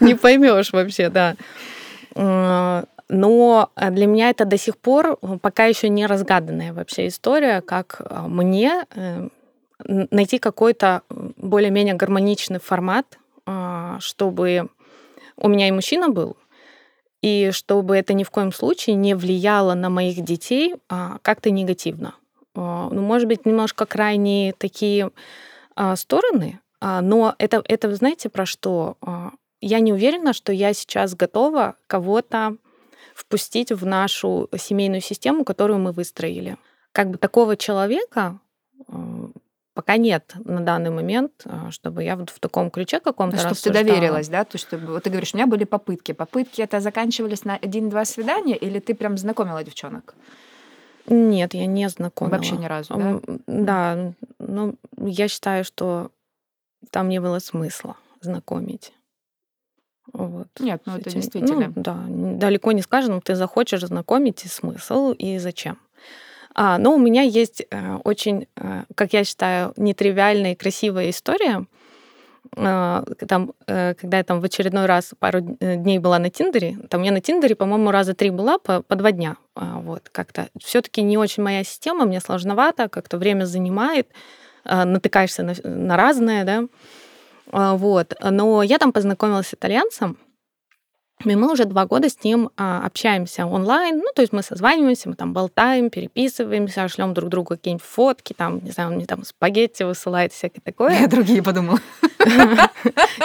[0.00, 1.36] Не поймешь вообще, да.
[2.14, 8.02] А, но для меня это до сих пор пока еще не разгаданная вообще история, как
[8.04, 9.28] а, мне э,
[9.84, 14.68] найти какой-то более-менее гармоничный формат, а, чтобы
[15.36, 16.36] у меня и мужчина был,
[17.22, 22.14] и чтобы это ни в коем случае не влияло на моих детей а, как-то негативно.
[22.54, 25.10] А, ну, может быть, немножко крайние такие
[25.94, 28.96] стороны, но это, это, знаете, про что?
[29.60, 32.56] Я не уверена, что я сейчас готова кого-то
[33.14, 36.56] впустить в нашу семейную систему, которую мы выстроили.
[36.92, 38.40] Как бы такого человека
[39.74, 43.70] пока нет на данный момент, а, чтобы я вот в таком ключе каком-то Чтобы ты
[43.72, 44.44] доверилась, да?
[44.44, 46.12] То, что вот ты говоришь, у меня были попытки.
[46.12, 50.14] Попытки это заканчивались на один-два свидания, или ты прям знакомила девчонок?
[51.06, 52.36] Нет, я не знакомила.
[52.36, 53.20] Вообще ни разу, да?
[53.46, 56.10] Да, ну, я считаю, что
[56.90, 58.92] там не было смысла знакомить.
[60.12, 61.72] Вот, Нет, ну это действительно.
[61.74, 65.78] Ну, да, далеко не скажем, ты захочешь знакомить, и смысл, и зачем.
[66.62, 71.64] А, но у меня есть э, очень, э, как я считаю, нетривиальная и красивая история.
[72.54, 77.12] Э, там, когда я там в очередной раз пару дней была на Тиндере, там я
[77.12, 79.38] на Тиндере, по-моему, раза три была по, по два дня.
[79.54, 84.08] А, вот, как-то все-таки не очень моя система, мне сложновато, как-то время занимает,
[84.64, 86.64] натыкаешься на, на разное, да.
[87.52, 88.12] А, вот.
[88.22, 90.18] Но я там познакомилась с итальянцем,
[91.24, 93.98] и мы уже два года с ним а, общаемся онлайн.
[93.98, 98.64] Ну, то есть мы созваниваемся, мы там болтаем, переписываемся, шлем друг другу какие-нибудь фотки, там,
[98.64, 100.98] не знаю, он мне там спагетти высылает, всякое такое.
[100.98, 101.78] Я другие подумала.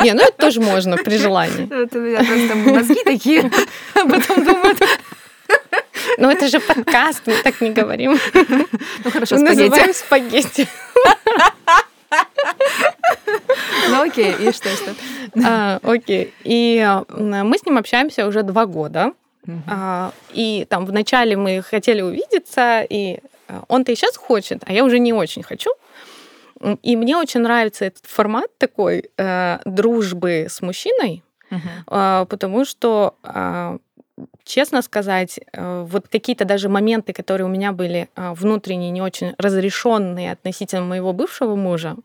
[0.03, 1.65] Не, ну это тоже можно при желании.
[1.71, 3.51] Это у меня просто мозги такие,
[3.93, 4.79] а потом думают...
[6.17, 8.17] Ну, это же подкаст, мы так не говорим.
[8.33, 9.69] Ну, хорошо, спагетти.
[9.69, 10.67] Называем спагетти.
[13.89, 14.95] Ну окей, и что, что?
[15.43, 16.33] А, окей.
[16.43, 19.13] И мы с ним общаемся уже два года.
[19.67, 24.83] А, и там вначале мы хотели увидеться, и а, он-то и сейчас хочет, а я
[24.83, 25.69] уже не очень хочу.
[26.81, 31.21] И мне очень нравится этот формат такой э, дружбы с мужчиной,
[31.51, 32.25] uh-huh.
[32.27, 33.15] потому что,
[34.45, 40.31] честно сказать, э, вот какие-то даже моменты, которые у меня были внутренние, не очень разрешенные
[40.31, 41.97] относительно моего бывшего мужа,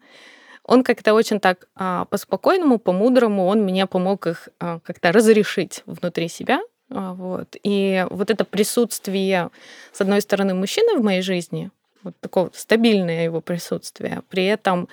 [0.71, 6.29] он как-то очень так а, по-спокойному, по-мудрому, он мне помог их а, как-то разрешить внутри
[6.29, 7.57] себя, А, вот.
[7.65, 9.51] И вот это присутствие,
[9.93, 11.71] с одной стороны, мужчины в моей жизни,
[12.05, 14.89] вот такое стабильное его присутствие, при этом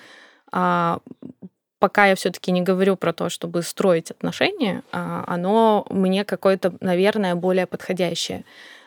[1.78, 7.66] пока я все-таки не говорю про то, чтобы строить отношения, оно мне какое-то, наверное, более
[7.66, 8.44] подходящее.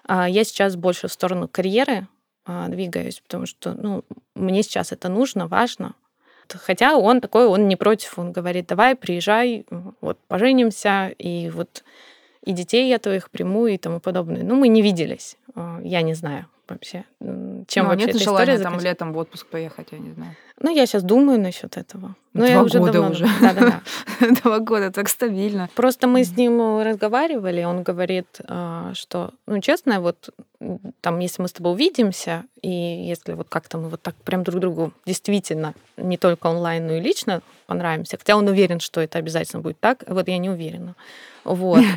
[0.10, 2.08] Я сейчас больше в сторону карьеры
[2.68, 4.04] двигаюсь, потому что ну,
[4.36, 5.94] мне сейчас это нужно, важно.
[6.60, 9.66] Хотя он такой, он не против, он говорит, давай, приезжай,
[10.02, 11.84] вот, поженимся, и вот
[12.44, 14.44] и детей я твоих приму и тому подобное.
[14.44, 15.38] Ну, мы не виделись,
[15.84, 17.04] я не знаю вообще,
[17.68, 20.36] чем Но вообще нет эта желания история там летом в отпуск поехать, я не знаю.
[20.64, 22.16] Ну, я сейчас думаю насчет этого.
[22.34, 23.12] Но Два я уже года давно...
[23.12, 23.26] уже.
[23.42, 23.82] Да-да-да.
[24.44, 25.70] Два года, так стабильно.
[25.76, 30.30] Просто мы с ним разговаривали, он говорит, а, что, ну, честно, вот
[31.02, 34.60] там, если мы с тобой увидимся, и если вот как-то мы вот так прям друг
[34.60, 39.62] другу действительно не только онлайн, но и лично понравимся, хотя он уверен, что это обязательно
[39.62, 40.96] будет так, вот я не уверена.
[41.44, 41.84] Вот.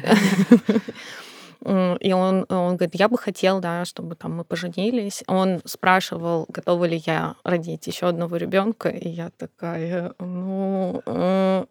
[1.65, 5.25] И он, он говорит, я бы хотел, да, чтобы там мы поженились.
[5.27, 11.65] Он спрашивал, готова ли я родить еще одного ребенка, и я такая, ну, э,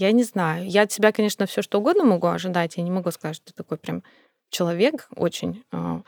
[0.00, 0.68] я не знаю.
[0.68, 2.76] Я от себя, конечно, все что угодно могу ожидать.
[2.76, 4.02] Я не могу сказать, что ты такой прям
[4.50, 6.00] человек очень э,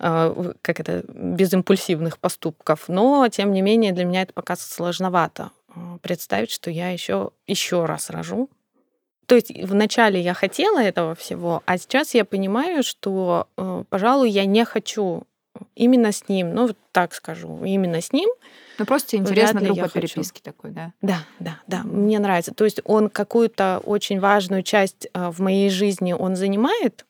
[0.00, 2.88] э, как это, без импульсивных поступков.
[2.88, 7.84] Но, тем не менее, для меня это пока сложновато э, представить, что я еще еще
[7.84, 8.50] раз рожу.
[9.26, 14.44] То есть вначале я хотела этого всего, а сейчас я понимаю, что, э, пожалуй, я
[14.44, 15.24] не хочу
[15.74, 18.28] именно с ним, ну вот так скажу, именно с ним.
[18.78, 20.22] Ну, просто интересно я по хочу.
[20.42, 20.92] такой, да?
[21.00, 22.52] Да, да, да, мне нравится.
[22.52, 27.06] То есть он какую-то очень важную часть э, в моей жизни он занимает.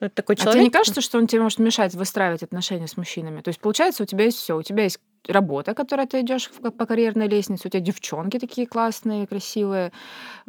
[0.00, 0.54] Ну, Это такой А человек.
[0.54, 3.40] тебе не кажется, что он тебе может мешать выстраивать отношения с мужчинами?
[3.40, 4.56] То есть, получается, у тебя есть все.
[4.56, 9.26] У тебя есть работа, которой ты идешь по карьерной лестнице, у тебя девчонки такие классные,
[9.26, 9.92] красивые,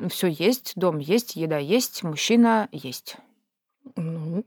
[0.09, 3.17] все есть, дом есть, еда есть, мужчина есть.
[3.95, 4.45] Ну,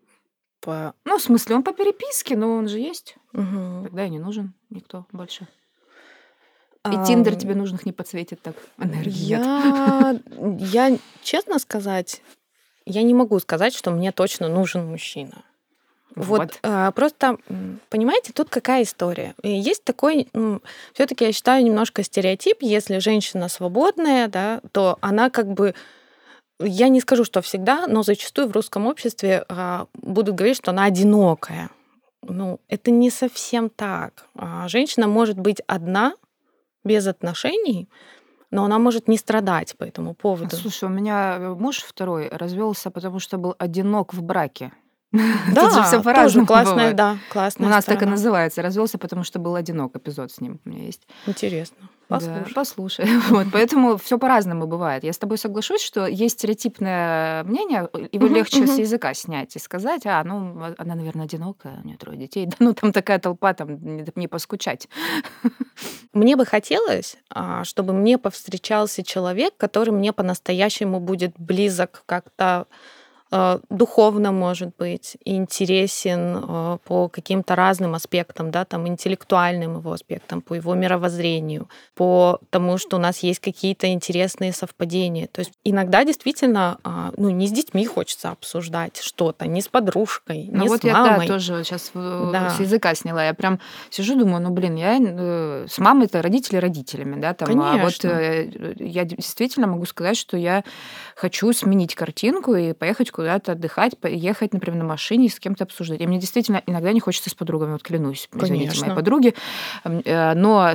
[0.60, 0.94] по...
[1.04, 3.16] Ну, в смысле, он по переписке, но он же есть.
[3.32, 3.84] Мгм.
[3.84, 5.48] Тогда и не нужен никто больше.
[6.84, 8.56] И Тиндер тебе нужных не подсветит так.
[8.76, 10.22] Энергии нет.
[10.60, 12.22] Я, я, честно сказать,
[12.86, 15.44] я не могу сказать, что мне точно нужен мужчина.
[16.14, 16.58] Вот, Вот.
[16.62, 17.38] а, просто,
[17.88, 19.34] понимаете, тут какая история.
[19.42, 20.28] Есть такой,
[20.92, 25.74] все-таки я считаю, немножко стереотип, если женщина свободная, да, то она как бы,
[26.60, 30.84] я не скажу, что всегда, но зачастую в русском обществе а, будут говорить, что она
[30.84, 31.70] одинокая.
[32.22, 34.26] Ну, это не совсем так.
[34.36, 36.14] А, Женщина может быть одна,
[36.84, 37.88] без отношений,
[38.50, 40.54] но она может не страдать по этому поводу.
[40.56, 44.72] Слушай, у меня э, муж второй развелся, потому что был одинок в браке.
[45.12, 46.96] Да, Тут же все по-разному классная, бывает.
[46.96, 48.62] да, У классная нас так и называется.
[48.62, 49.94] Развелся, потому что был одинок.
[49.94, 51.06] Эпизод с ним у меня есть.
[51.26, 51.76] Интересно.
[52.08, 52.54] Да, Послушай.
[52.54, 53.06] послушай.
[53.30, 55.02] Вот, поэтому все по-разному бывает.
[55.04, 60.02] Я с тобой соглашусь, что есть стереотипное мнение, его легче с языка снять и сказать,
[60.04, 62.46] а, ну, а- она, наверное, одинокая, у нее трое детей.
[62.50, 64.88] Да ну, там такая толпа, там не, не поскучать.
[66.12, 72.66] Мне бы хотелось, а, чтобы мне повстречался человек, который мне по-настоящему будет близок как-то
[73.70, 80.54] духовно, может быть, интересен э, по каким-то разным аспектам, да, там, интеллектуальным его аспектам, по
[80.54, 85.28] его мировоззрению, по тому, что у нас есть какие-то интересные совпадения.
[85.28, 90.48] То есть иногда действительно, а, ну, не с детьми хочется обсуждать что-то, не с подружкой,
[90.50, 91.26] Ну не вот с я, да, мамой.
[91.26, 92.50] тоже сейчас Да.
[92.50, 93.24] с языка сняла.
[93.24, 97.72] Я прям сижу, думаю, ну, блин, я э, с мамой-то родители родителями, да, там, а
[97.78, 98.08] вот Конечно.
[98.08, 100.64] э, я действительно могу сказать, что я
[101.16, 106.00] хочу сменить картинку и поехать куда-то отдыхать, поехать, например, на машине и с кем-то обсуждать.
[106.00, 108.86] И мне действительно иногда не хочется с подругами, вот клянусь, извините, Конечно.
[108.86, 109.34] мои подруги,
[109.84, 110.72] э, но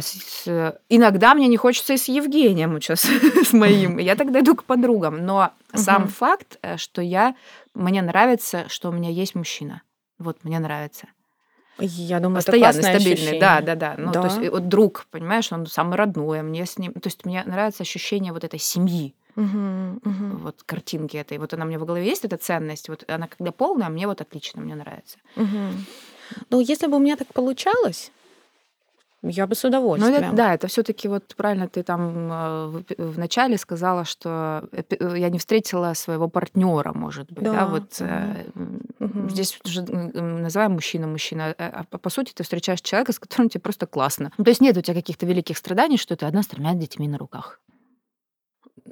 [0.89, 3.01] иногда мне не хочется и с Евгением сейчас,
[3.45, 3.97] с моим.
[3.97, 5.25] Я тогда иду к подругам.
[5.25, 7.35] Но сам факт, э, что я,
[7.73, 9.81] мне нравится, что у меня есть мужчина.
[10.19, 11.07] Вот, мне нравится.
[11.79, 13.39] Я думаю, это Постоянно классное стабильный, ощущение.
[13.39, 13.95] да, да, да.
[13.97, 14.27] Ну, то Да.
[14.27, 17.43] есть э, вот друг, понимаешь, он самый родной, а мне с ним, то есть мне
[17.45, 21.37] нравится ощущение вот этой семьи, Мгм, мгм, вот картинки этой.
[21.37, 24.19] Вот она у меня в голове есть эта ценность, вот она когда полная, мне вот
[24.21, 25.17] отлично, мне нравится.
[25.35, 25.85] мгм.
[26.49, 28.11] Ну, если бы у меня так получалось,
[29.23, 30.15] я бы с Ну, удовольствием.
[30.23, 34.97] это, да, это все-таки вот правильно ты там э, в, в начале сказала, что эпи-
[34.99, 38.45] э, я не встретила своего партнера, может быть, да, Да, вот э,
[38.99, 39.29] Мгм.
[39.29, 43.49] здесь уже называем мужчина мужчина, а а по, по сути ты встречаешь человека, с которым
[43.49, 44.31] тебе просто классно.
[44.37, 47.07] Ну, то есть нет у тебя каких-то великих страданий, что ты одна с тремя детьми
[47.07, 47.59] на руках.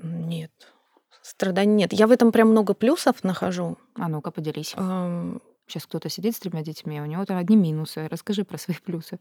[0.06, 0.52] Нет.
[1.22, 1.94] Страданий нет.
[1.94, 3.78] Я в этом прям много плюсов нахожу.
[3.96, 4.74] А ну-ка поделись.
[4.78, 8.08] Ам, Сейчас кто-то сидит с тремя детьми, а у него там одни минусы.
[8.08, 9.20] Расскажи про свои плюсы.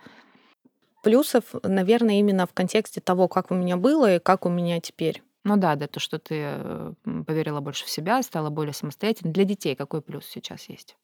[1.03, 5.23] Плюсов, наверное, именно в контексте того, как у меня было и как у меня теперь.
[5.44, 6.92] Ну да, да, то, что ты э,
[7.27, 9.33] поверила больше в себя, стала более самостоятельной.
[9.33, 10.97] Для детей какой плюс сейчас есть?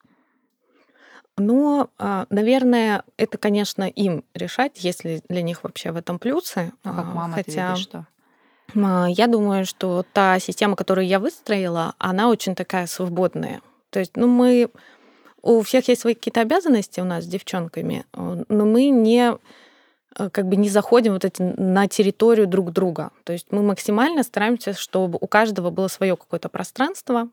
[1.37, 6.73] Но, а, наверное, это, конечно, им решать, если для них вообще в этом плюсы.
[6.83, 7.75] А как мама Хотя...
[7.75, 8.07] ты что?
[8.75, 13.61] Я думаю, что та система, которую я выстроила, она очень такая свободная.
[13.91, 14.71] То есть, ну, мы...
[15.43, 19.33] У всех есть свои какие-то обязанности у нас с девчонками, э, но мы не
[20.19, 23.11] э, как бы не заходим вот эти на территорию друг друга.
[23.25, 27.31] То есть мы максимально стараемся, чтобы у каждого было свое какое-то пространство,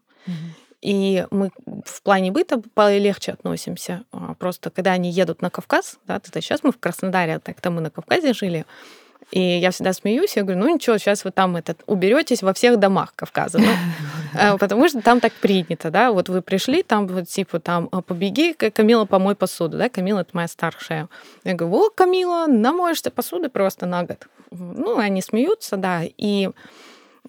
[0.82, 1.50] и мы
[1.86, 4.04] в плане быта полегче относимся.
[4.12, 7.82] А, просто когда они едут на Кавказ, да, то сейчас мы в Краснодаре, так-то мы
[7.82, 8.66] на Кавказе жили,
[9.32, 12.80] и я всегда смеюсь, я говорю, ну ничего, сейчас вы там этот, уберетесь во всех
[12.80, 13.60] домах Кавказа.
[13.60, 13.68] Ну,
[14.40, 18.02] э, потому что там так принято, да, вот вы пришли, там вот типа там «А,
[18.02, 21.10] побеги, Камила, помой посуду, да, Камила это моя старшая.
[21.44, 24.28] Я говорю, о, Камила, намоешь ты посуды просто на год.
[24.52, 26.50] Ну, они смеются, да, и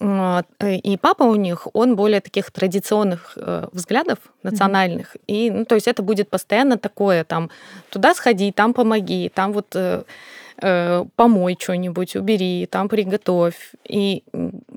[0.01, 5.17] э, и папа у них, он более таких традиционных э, взглядов национальных.
[5.17, 5.23] Mm-hmm.
[5.27, 7.51] И, ну, то есть это будет постоянно такое, там,
[7.91, 9.75] туда сходи, там помоги, там вот
[10.61, 13.73] э, помой что-нибудь, убери, там приготовь.
[13.89, 14.25] И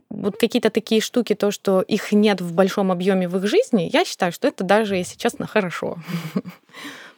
[0.09, 4.05] вот какие-то такие штуки, то, что их нет в большом объеме в их жизни, я
[4.05, 5.97] считаю, что это даже, если честно, хорошо.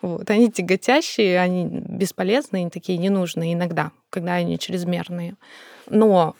[0.01, 0.29] Вот.
[0.29, 5.35] Они тяготящие, они бесполезные, такие ненужные иногда, когда они чрезмерные.
[5.89, 6.35] Но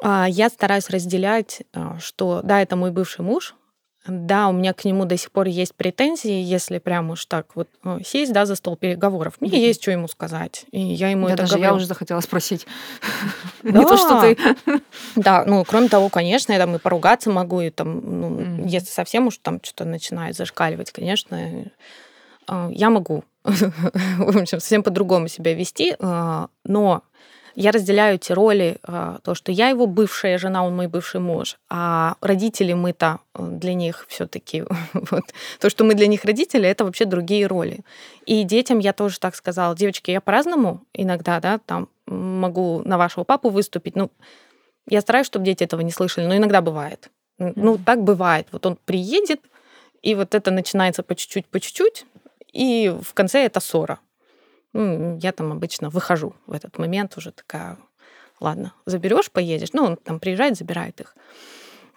[0.00, 3.54] а, я стараюсь разделять, а, что да, это мой бывший муж,
[4.06, 7.68] да, у меня к нему до сих пор есть претензии, если прям уж так вот
[7.82, 9.34] ну, сесть, да, за стол переговоров.
[9.40, 9.66] Мне mm-hmm.
[9.66, 10.64] есть что ему сказать.
[10.70, 11.70] И я ему я это даже, говорю.
[11.70, 12.66] Я уже захотела спросить.
[13.62, 14.38] Не то, что ты...
[15.16, 19.26] Да, ну, кроме того, конечно, я там и поругаться могу, и там, ну, если совсем
[19.26, 21.70] уж там что-то начинает зашкаливать, конечно,
[22.46, 27.02] а, я могу, в общем, совсем по-другому себя вести, а, но
[27.60, 31.58] я разделяю эти роли, а, то, что я его бывшая жена, он мой бывший муж,
[31.68, 35.24] а родители мы-то э, для них все таки вот,
[35.58, 37.80] то, что мы для них родители, это вообще другие роли.
[38.26, 43.24] И детям я тоже так сказала, девочки, я по-разному иногда, да, там могу на вашего
[43.24, 44.12] папу выступить, ну,
[44.88, 47.10] я стараюсь, чтобы дети этого не слышали, но иногда бывает.
[47.38, 48.46] Ну, так бывает.
[48.52, 49.40] Вот он приедет,
[50.00, 52.06] и вот это начинается по чуть-чуть, по чуть-чуть,
[52.52, 53.98] и в конце это ссора.
[54.72, 57.78] Ну, я там обычно выхожу в этот момент уже такая,
[58.40, 59.72] ладно, заберешь, поедешь.
[59.72, 61.16] Ну, он там приезжает, забирает их.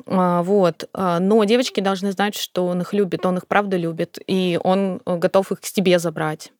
[0.05, 0.89] А, вот.
[0.93, 5.01] А, но девочки должны знать, что он их любит, он их правда любит, и он
[5.05, 6.51] э, готов их к себе забрать.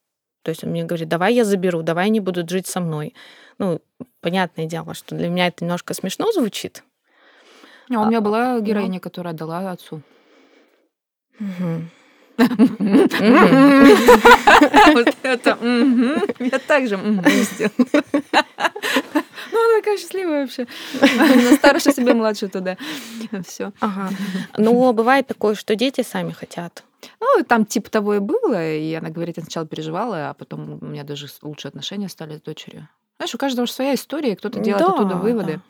[0.43, 3.13] То есть он мне говорит, давай я заберу, давай они будут жить со мной.
[3.57, 3.79] Ну,
[4.21, 6.83] понятное дело, что для меня это немножко смешно звучит.
[7.93, 10.01] А у меня была героиня, которая отдала отцу.
[11.39, 11.81] Угу.
[14.93, 15.57] Вот это.
[16.39, 18.03] Я также сделала.
[19.51, 20.67] Ну, она такая счастливая вообще.
[21.01, 22.77] На старше себе, младше туда.
[23.45, 23.73] Все.
[23.79, 24.09] Ага.
[24.57, 26.83] Но бывает такое, что дети сами хотят.
[27.19, 28.75] Ну, там типа того и было.
[28.75, 32.41] И она говорит, я сначала переживала, а потом у меня даже лучшие отношения стали с
[32.41, 32.87] дочерью.
[33.21, 35.57] Знаешь, у каждого же своя история, кто-то делает да, оттуда выводы.
[35.57, 35.61] Да.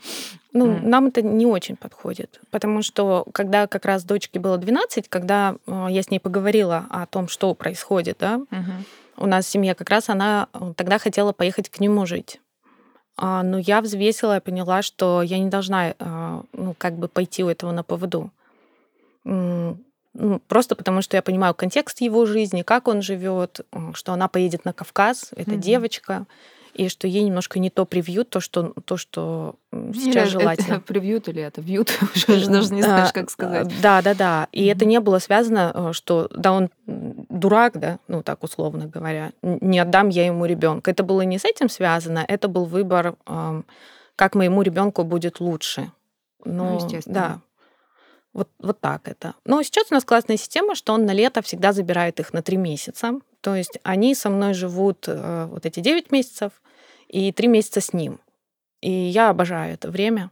[0.53, 0.87] Ну, mm.
[0.87, 5.87] нам это не очень подходит, потому что когда как раз дочке было 12, когда э,
[5.89, 8.85] я с ней поговорила о том, что происходит, да, mm-hmm.
[9.17, 12.39] у нас в семье как раз она э, тогда хотела поехать к нему жить.
[13.17, 17.43] А, но я взвесила и поняла, что я не должна, э, ну, как бы пойти
[17.43, 18.31] у этого на поводу.
[19.25, 19.77] Ну,
[20.47, 23.59] просто потому что я понимаю контекст его жизни, как он живет,
[23.93, 25.57] что она поедет на Кавказ, это mm-hmm.
[25.57, 26.25] девочка,
[26.73, 29.55] и что ей немножко не то привьют, то, что, то, что
[29.93, 30.73] сейчас или желательно.
[30.75, 33.71] Это привьют или это вьют, уже даже не знаешь, как сказать.
[33.81, 34.47] Да, да, да.
[34.51, 39.31] И это не было связано, э, что да, он дурак, да, ну так условно говоря,
[39.41, 40.91] не отдам я ему ребенка.
[40.91, 43.15] Это было не с этим связано, это был выбор,
[44.15, 45.91] как моему ребенку будет лучше.
[46.43, 47.13] Ну, естественно.
[47.13, 47.39] Да.
[48.33, 49.35] Вот, вот так это.
[49.45, 52.57] Но сейчас у нас классная система, что он на лето всегда забирает их на три
[52.57, 53.19] месяца.
[53.41, 56.53] То есть они со мной живут э, вот эти 9 месяцев
[57.07, 58.19] и 3 месяца с ним.
[58.81, 60.31] И я обожаю это время.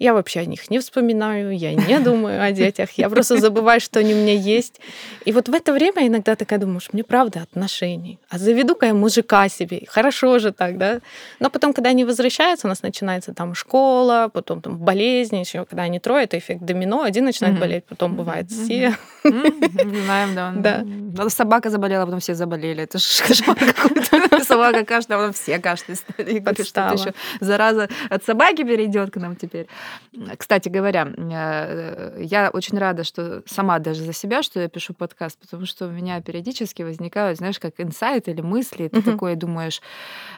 [0.00, 4.00] Я вообще о них не вспоминаю, я не думаю о детях, я просто забываю, что
[4.00, 4.80] они у меня есть.
[5.26, 9.48] И вот в это время иногда такая думаешь, мне правда отношений, а заведу-ка я мужика
[9.50, 11.00] себе, хорошо же так, да?
[11.38, 15.82] Но потом, когда они возвращаются, у нас начинается там школа, потом там болезни, еще когда
[15.82, 17.60] они трое, это эффект домино, один начинает mm-hmm.
[17.60, 18.64] болеть, потом бывает mm-hmm.
[18.64, 18.96] все.
[19.24, 20.04] Mm-hmm.
[20.04, 20.82] Знаем, да.
[20.84, 21.28] да.
[21.28, 24.29] Собака заболела, потом все заболели, это же кошмар какой-то.
[24.44, 25.96] Собака кашляла, все кашляли
[26.70, 26.96] стали.
[26.96, 29.66] Что еще зараза от собаки перейдет к нам теперь.
[30.36, 35.38] Кстати говоря, э, я очень рада, что сама даже за себя, что я пишу подкаст,
[35.38, 39.80] потому что у меня периодически возникают, знаешь, как инсайт или мысли, ты такое думаешь,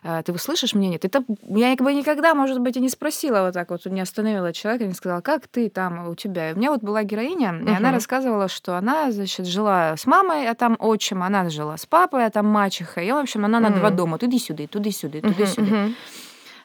[0.02, 0.98] «А, ты услышишь мнение?
[0.98, 1.10] Ты
[1.48, 4.86] я как бы никогда, может быть, и не спросила вот так вот, не остановила человека,
[4.86, 6.50] не сказала, как ты там у тебя.
[6.50, 10.48] И у меня вот была героиня, и она рассказывала, что она, значит, жила с мамой,
[10.48, 13.70] а там отчим, она жила с папой, а там мачеха, и, в общем, она на
[13.70, 15.90] два дома, туди-сюда, туди-сюда, туди-сюда.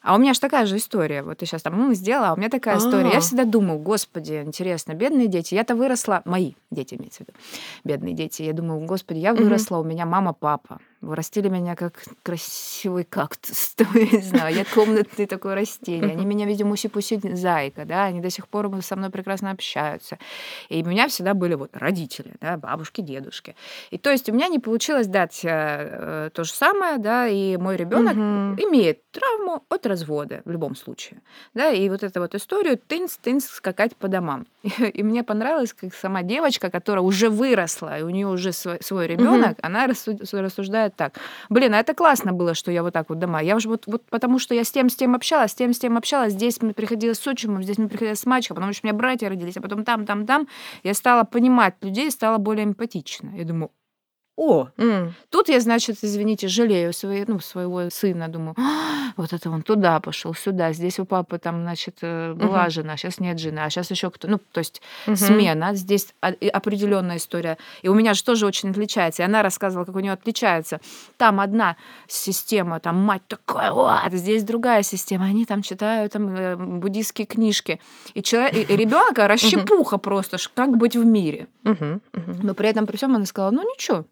[0.04, 1.22] А у меня же такая же история.
[1.22, 2.88] Вот ты сейчас там ну, сделала, а у меня такая А-а-а.
[2.88, 3.10] история.
[3.12, 5.54] Я всегда думаю, господи, интересно, бедные дети.
[5.54, 7.38] Я-то выросла, мои дети имеется в виду,
[7.84, 8.44] бедные дети.
[8.44, 10.80] Я думаю, господи, я выросла, у меня мама, папа.
[11.02, 11.94] Вырастили меня как
[12.24, 13.76] красивый кактус.
[13.94, 16.12] Я не знаю, я комнатный такое растение.
[16.12, 20.18] Они меня, видимо, уси-пуси зайка, да, они до сих пор со мной прекрасно общаются.
[20.70, 23.56] И у меня всегда были вот родители, да, бабушки, дедушки.
[23.92, 27.58] И то есть у меня не получилось дать э, э то же самое, да, и
[27.58, 28.70] мой ребенок угу.
[28.70, 31.22] имеет травму от развода в любом случае,
[31.54, 34.48] да, и вот эту вот историю тынц-тынц скакать по домам.
[34.64, 38.80] И, и мне понравилось, как сама девочка, которая уже выросла, и у нее уже свой,
[38.82, 39.60] свой ребенок, угу.
[39.62, 41.20] она рассуждает бывает так.
[41.50, 43.42] Блин, а это классно было, что я вот так вот дома.
[43.42, 45.80] Я уже вот, вот потому что я с тем, с тем общалась, с тем, с
[45.80, 46.34] тем общалась.
[46.34, 49.30] Здесь мне приходилось с отчимом, здесь мне приходилось с мачехой, потому что у меня братья
[49.30, 50.48] родились, а потом там, там, там.
[50.84, 53.32] Я стала понимать людей, стала более эмпатична.
[53.36, 53.70] Я думаю,
[54.38, 55.14] о, mm.
[55.32, 60.00] тут я, значит, извините, жалею свои, ну, своего сына, думаю, а, вот это он туда
[60.00, 62.70] пошел, сюда, здесь у папы там, значит, э, была mm-hmm.
[62.70, 65.16] жена, сейчас нет жены, а сейчас еще кто, ну, то есть mm-hmm.
[65.16, 67.58] смена, здесь определенная история.
[67.82, 69.24] И у меня же тоже очень отличается.
[69.24, 70.82] И она рассказывала, как у нее отличается.
[71.18, 71.76] Там одна
[72.08, 75.26] система, там мать такая, вот, здесь другая система.
[75.26, 77.80] Они там читают там э, буддийские книжки.
[78.14, 81.48] И, человек, и ребенка расщепуха просто, как быть в мире.
[81.64, 84.06] Но при этом при всем она сказала, ну ничего,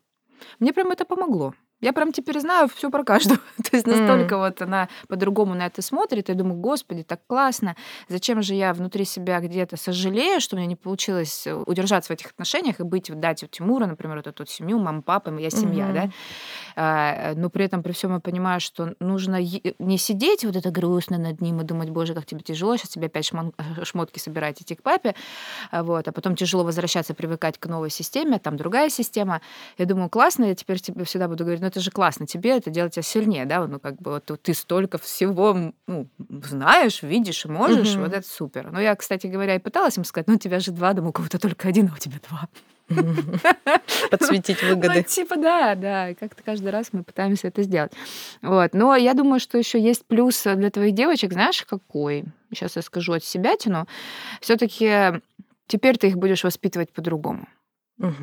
[0.60, 1.54] мне прям это помогло.
[1.82, 3.40] Я прям теперь знаю все про каждого.
[3.58, 4.38] То есть настолько mm.
[4.38, 6.30] вот она по-другому на это смотрит.
[6.30, 7.76] Я думаю, господи, так классно.
[8.08, 12.16] Зачем же я внутри себя где-то сожалею, что у меня не получилось э, удержаться в
[12.16, 15.90] этих отношениях и быть, дать у Тимура, например, вот эту семью, мама, папа, моя семья,
[15.90, 15.94] mm-hmm.
[15.94, 16.10] да.
[16.76, 21.18] А, но при этом, при всем я понимаю, что нужно не сидеть вот это грустно
[21.18, 23.54] над ним и думать, боже, как тебе тяжело, сейчас тебе опять шмон...
[23.84, 25.14] шмотки собирать, идти к папе,
[25.72, 29.42] а вот, а потом тяжело возвращаться, привыкать к новой системе, а там другая система.
[29.78, 32.70] Я думаю, классно, я теперь тебе всегда буду говорить, ну это же классно, тебе это
[32.70, 36.08] делать тебя сильнее, да, ну как бы вот ты столько всего ну,
[36.44, 38.04] знаешь, видишь можешь, угу.
[38.04, 38.72] вот это супер.
[38.72, 41.14] Но я, кстати говоря, и пыталась им сказать, ну у тебя же два, думаю, у
[41.14, 42.48] кого-то только один, а у тебя два.
[44.12, 44.94] Подсветить выгоды.
[44.98, 46.14] Ну, типа, да, да.
[46.14, 47.92] Как-то каждый раз мы пытаемся это сделать.
[48.44, 48.76] Вот.
[48.76, 52.26] Но я думаю, что еще есть плюс для твоих девочек, знаешь, какой?
[52.52, 53.88] Сейчас я скажу от себя тяну.
[54.40, 55.20] Все-таки
[55.66, 57.48] теперь ты их будешь воспитывать по-другому.
[57.98, 58.14] Угу.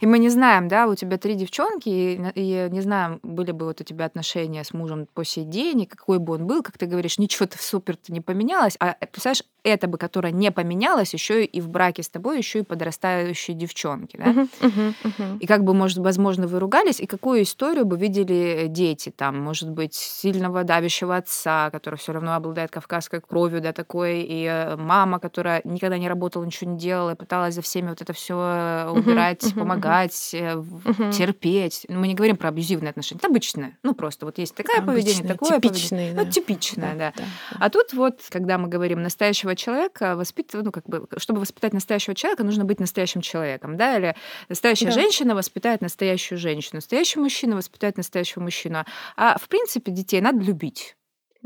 [0.00, 3.66] И мы не знаем, да, у тебя три девчонки, и, и не знаем, были бы
[3.66, 6.78] вот у тебя отношения с мужем по сей день, и какой бы он был, как
[6.78, 8.76] ты говоришь, ничего-то супер-то не поменялось.
[8.80, 12.62] А представляешь, это бы, которая не поменялась, еще и в браке с тобой, еще и
[12.62, 14.30] подрастающие девчонки, да?
[14.30, 15.38] Uh-huh, uh-huh, uh-huh.
[15.40, 19.70] И как бы, может, возможно, вы ругались, и какую историю бы видели дети там, может
[19.70, 25.18] быть, сильного давящего отца, который все равно обладает кавказской кровью, да, такой, и э, мама,
[25.18, 29.17] которая никогда не работала, ничего не делала, и пыталась за всеми вот это все убирать,
[29.18, 31.12] uh-huh, помогать, uh-huh.
[31.12, 31.86] терпеть.
[31.88, 33.78] Ну, мы не говорим про абьюзивные отношения, это обычное.
[33.82, 36.14] Ну, просто вот есть такое обычное, поведение, такое типичное, поведение.
[36.14, 36.24] Да.
[36.24, 37.24] Ну, типичное, да, да.
[37.24, 37.56] да.
[37.58, 42.14] А тут вот, когда мы говорим настоящего человека воспитывать, ну, как бы, чтобы воспитать настоящего
[42.14, 44.16] человека, нужно быть настоящим человеком, да, или
[44.48, 44.92] настоящая да.
[44.92, 48.84] женщина воспитает настоящую женщину, настоящий мужчина воспитает настоящего мужчину.
[49.16, 50.96] А в принципе детей надо любить.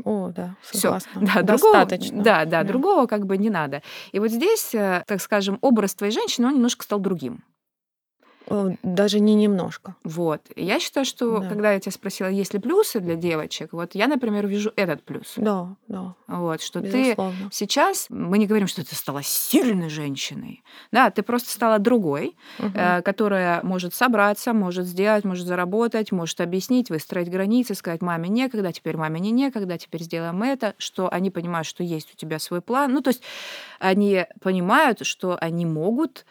[0.03, 1.11] О, да, согласна.
[1.11, 1.19] Всё.
[1.21, 2.07] Да, Достаточно.
[2.07, 3.81] Другого, да, да, да, другого как бы не надо.
[4.11, 7.43] И вот здесь, э, так скажем, образ твоей женщины, он немножко стал другим.
[8.83, 9.95] Даже не немножко.
[10.03, 10.41] Вот.
[10.55, 11.49] Я считаю, что да.
[11.49, 15.33] когда я тебя спросила, есть ли плюсы для девочек, вот я, например, вижу этот плюс.
[15.37, 16.15] Да, да.
[16.27, 17.49] Вот, что Безусловно.
[17.49, 22.35] ты сейчас, мы не говорим, что ты стала сильной женщиной, да, ты просто стала другой,
[22.59, 22.71] угу.
[22.73, 28.71] э, которая может собраться, может сделать, может заработать, может объяснить, выстроить границы, сказать маме некогда,
[28.71, 32.61] теперь маме не некогда, теперь сделаем это, что они понимают, что есть у тебя свой
[32.61, 32.93] план.
[32.93, 33.21] Ну, то есть
[33.79, 36.25] они понимают, что они могут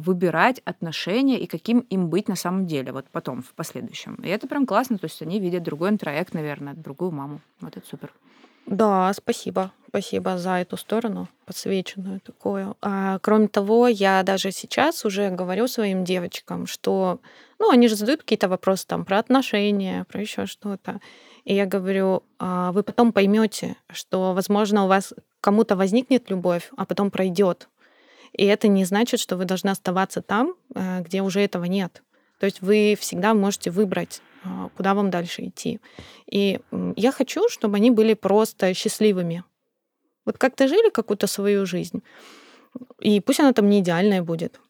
[0.00, 4.16] выбирать отношения и каким им быть на самом деле, вот потом, в последующем.
[4.16, 7.40] И это прям классно, то есть они видят другой интроект, наверное, другую маму.
[7.60, 8.12] Вот это супер.
[8.66, 9.72] Да, спасибо.
[9.88, 12.76] Спасибо за эту сторону, подсвеченную такую.
[12.80, 17.18] А, кроме того, я даже сейчас уже говорю своим девочкам, что,
[17.58, 21.00] ну, они же задают какие-то вопросы там про отношения, про еще что-то.
[21.44, 26.86] И я говорю, а, вы потом поймете, что, возможно, у вас кому-то возникнет любовь, а
[26.86, 27.68] потом пройдет.
[28.32, 32.02] И это не значит, что вы должны оставаться там, э, где уже этого нет.
[32.38, 35.80] То есть вы всегда можете выбрать а, куда вам дальше идти.
[36.30, 36.60] И
[36.96, 39.44] я хочу, чтобы они были просто счастливыми.
[40.24, 42.02] Вот как-то жили какую-то свою жизнь.
[42.98, 44.60] И пусть она там не идеальная будет.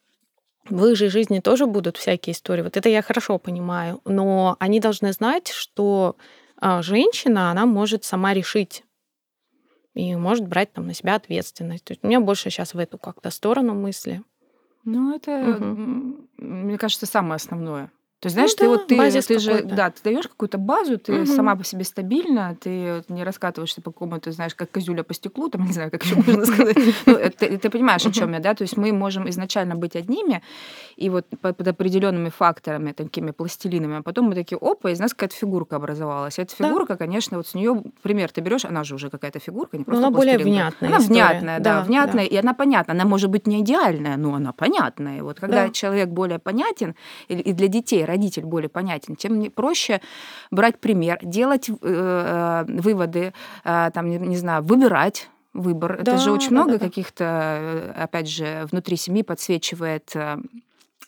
[0.68, 2.62] В их же жизни тоже будут всякие истории.
[2.62, 4.00] Вот это я хорошо понимаю.
[4.04, 6.16] Но они должны знать, что
[6.56, 8.84] а, женщина, она может сама решить
[10.01, 11.84] и может брать там на себя ответственность.
[11.84, 14.22] То есть у меня больше сейчас в эту как-то сторону мысли.
[14.84, 16.26] Ну, это, угу.
[16.38, 17.90] мне кажется, самое основное.
[18.21, 18.64] То есть, знаешь, ну, ты
[18.97, 21.27] да, вот ты, ты же, да, ты даешь какую-то базу, ты угу.
[21.27, 25.64] сама по себе стабильна, ты не раскатываешься по какому-то, знаешь, как козюля по стеклу, там
[25.66, 26.77] не знаю, как еще можно сказать.
[27.07, 28.55] Ну, ты, ты понимаешь, о чем я, да?
[28.55, 30.43] То есть мы можем изначально быть одними,
[30.97, 35.37] и вот под определенными факторами, такими пластилинами, а потом мы такие, опа, из нас какая-то
[35.37, 36.39] фигурка образовалась.
[36.39, 39.85] Эта фигурка, конечно, вот с нее пример ты берешь, она же уже какая-то фигурка, не
[39.85, 40.91] просто Она более внятная.
[40.91, 42.93] Она внятная, да, внятная, и она понятна.
[42.93, 45.18] Она может быть не идеальная, но она понятная.
[45.18, 46.95] И вот когда человек более понятен,
[47.29, 50.00] и для детей родитель более понятен, тем проще
[50.50, 53.32] брать пример, делать э, э, выводы,
[53.64, 56.00] э, там, не, не знаю, выбирать выбор.
[56.02, 60.38] Да, Это же очень да, много да, каких-то, э, опять же, внутри семьи подсвечивает э,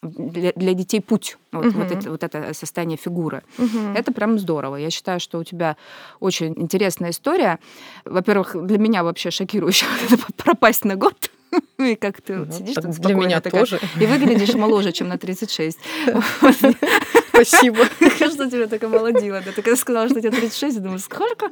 [0.03, 1.79] для, для детей путь, вот, угу.
[1.79, 3.43] вот, это, вот это состояние фигуры.
[3.59, 3.79] Угу.
[3.95, 4.77] Это прям здорово.
[4.77, 5.77] Я считаю, что у тебя
[6.21, 7.59] очень интересная история.
[8.05, 9.87] Во-первых, для меня вообще шокирующе
[10.37, 11.31] пропасть на год.
[11.79, 13.81] И как ты ну, сидишь тут Для меня такая, тоже.
[14.01, 15.79] И выглядишь моложе, чем на 36.
[17.29, 17.85] Спасибо.
[18.17, 19.41] Что тебя так омолодило?
[19.43, 21.51] Ты когда сказала, что тебе 36, я думаю, сколько?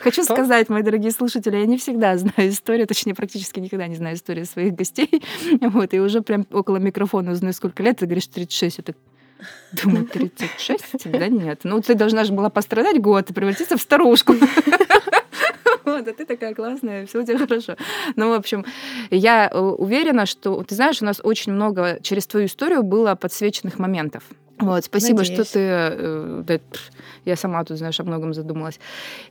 [0.00, 4.16] Хочу сказать, мои дорогие слушатели, я не всегда знаю историю, точнее, практически никогда не знаю
[4.16, 5.22] историю своих гостей.
[5.60, 8.78] Вот, и уже прям около микрофона узнаю, сколько лет, ты говоришь 36.
[8.78, 8.96] Я так
[9.72, 11.10] Думаю, 36?
[11.10, 11.60] Да нет.
[11.64, 14.34] Ну, ты должна же была пострадать год и превратиться в старушку.
[15.84, 17.76] Вот, а ты такая классная, все у тебя хорошо.
[18.16, 18.64] Ну, в общем,
[19.10, 23.78] я э, уверена, что, ты знаешь, у нас очень много через твою историю было подсвеченных
[23.78, 24.22] моментов.
[24.58, 25.40] Вот, спасибо, Надеюсь.
[25.40, 25.60] что ты...
[25.60, 26.60] Э, да,
[27.24, 28.78] я сама тут, знаешь, о многом задумалась.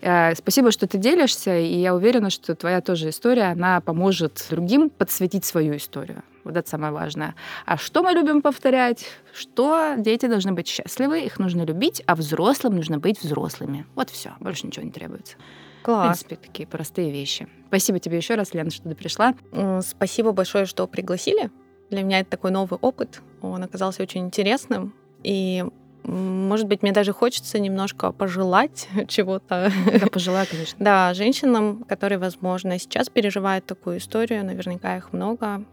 [0.02, 4.90] Э, спасибо, что ты делишься, и я уверена, что твоя тоже история, она поможет другим
[4.90, 6.24] подсветить свою историю.
[6.44, 7.36] Вот это самое важное.
[7.66, 9.06] А что мы любим повторять?
[9.34, 13.86] Что дети должны быть счастливы, их нужно любить, а взрослым нужно быть взрослыми.
[13.94, 15.36] Вот все, больше ничего не требуется.
[15.84, 16.20] Класс.
[16.20, 17.48] В принципе, такие простые вещи.
[17.68, 19.34] Спасибо тебе еще раз, Лена, что ты пришла.
[19.82, 21.52] Спасибо большое, что пригласили.
[21.90, 23.22] Для меня это такой новый опыт.
[23.42, 24.94] Он оказался очень интересным.
[25.24, 25.66] И
[26.04, 29.72] может быть, мне даже хочется немножко пожелать чего-то.
[30.00, 30.78] Да, пожелаю, конечно.
[30.84, 35.64] Да, женщинам, которые, возможно, сейчас переживают такую историю, наверняка их много,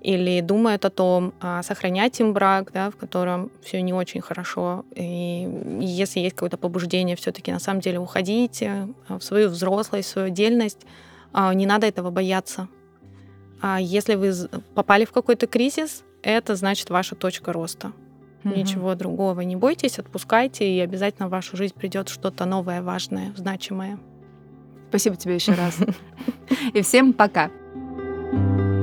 [0.00, 4.84] или думают о том, а, сохранять им брак, да, в котором все не очень хорошо.
[4.94, 5.48] И
[5.80, 10.28] если есть какое-то побуждение все-таки на самом деле уходить э, в свою взрослость, в свою
[10.28, 10.80] отдельность,
[11.32, 12.68] а, не надо этого бояться.
[13.60, 14.32] А если вы
[14.74, 17.92] попали в какой-то кризис, это значит ваша точка роста
[18.44, 18.54] угу.
[18.54, 19.40] ничего другого.
[19.40, 23.98] Не бойтесь, отпускайте, и обязательно в вашу жизнь придет что-то новое, важное, значимое.
[24.88, 25.78] Спасибо тебе еще раз.
[26.72, 27.50] И всем пока.
[28.32, 28.73] thank you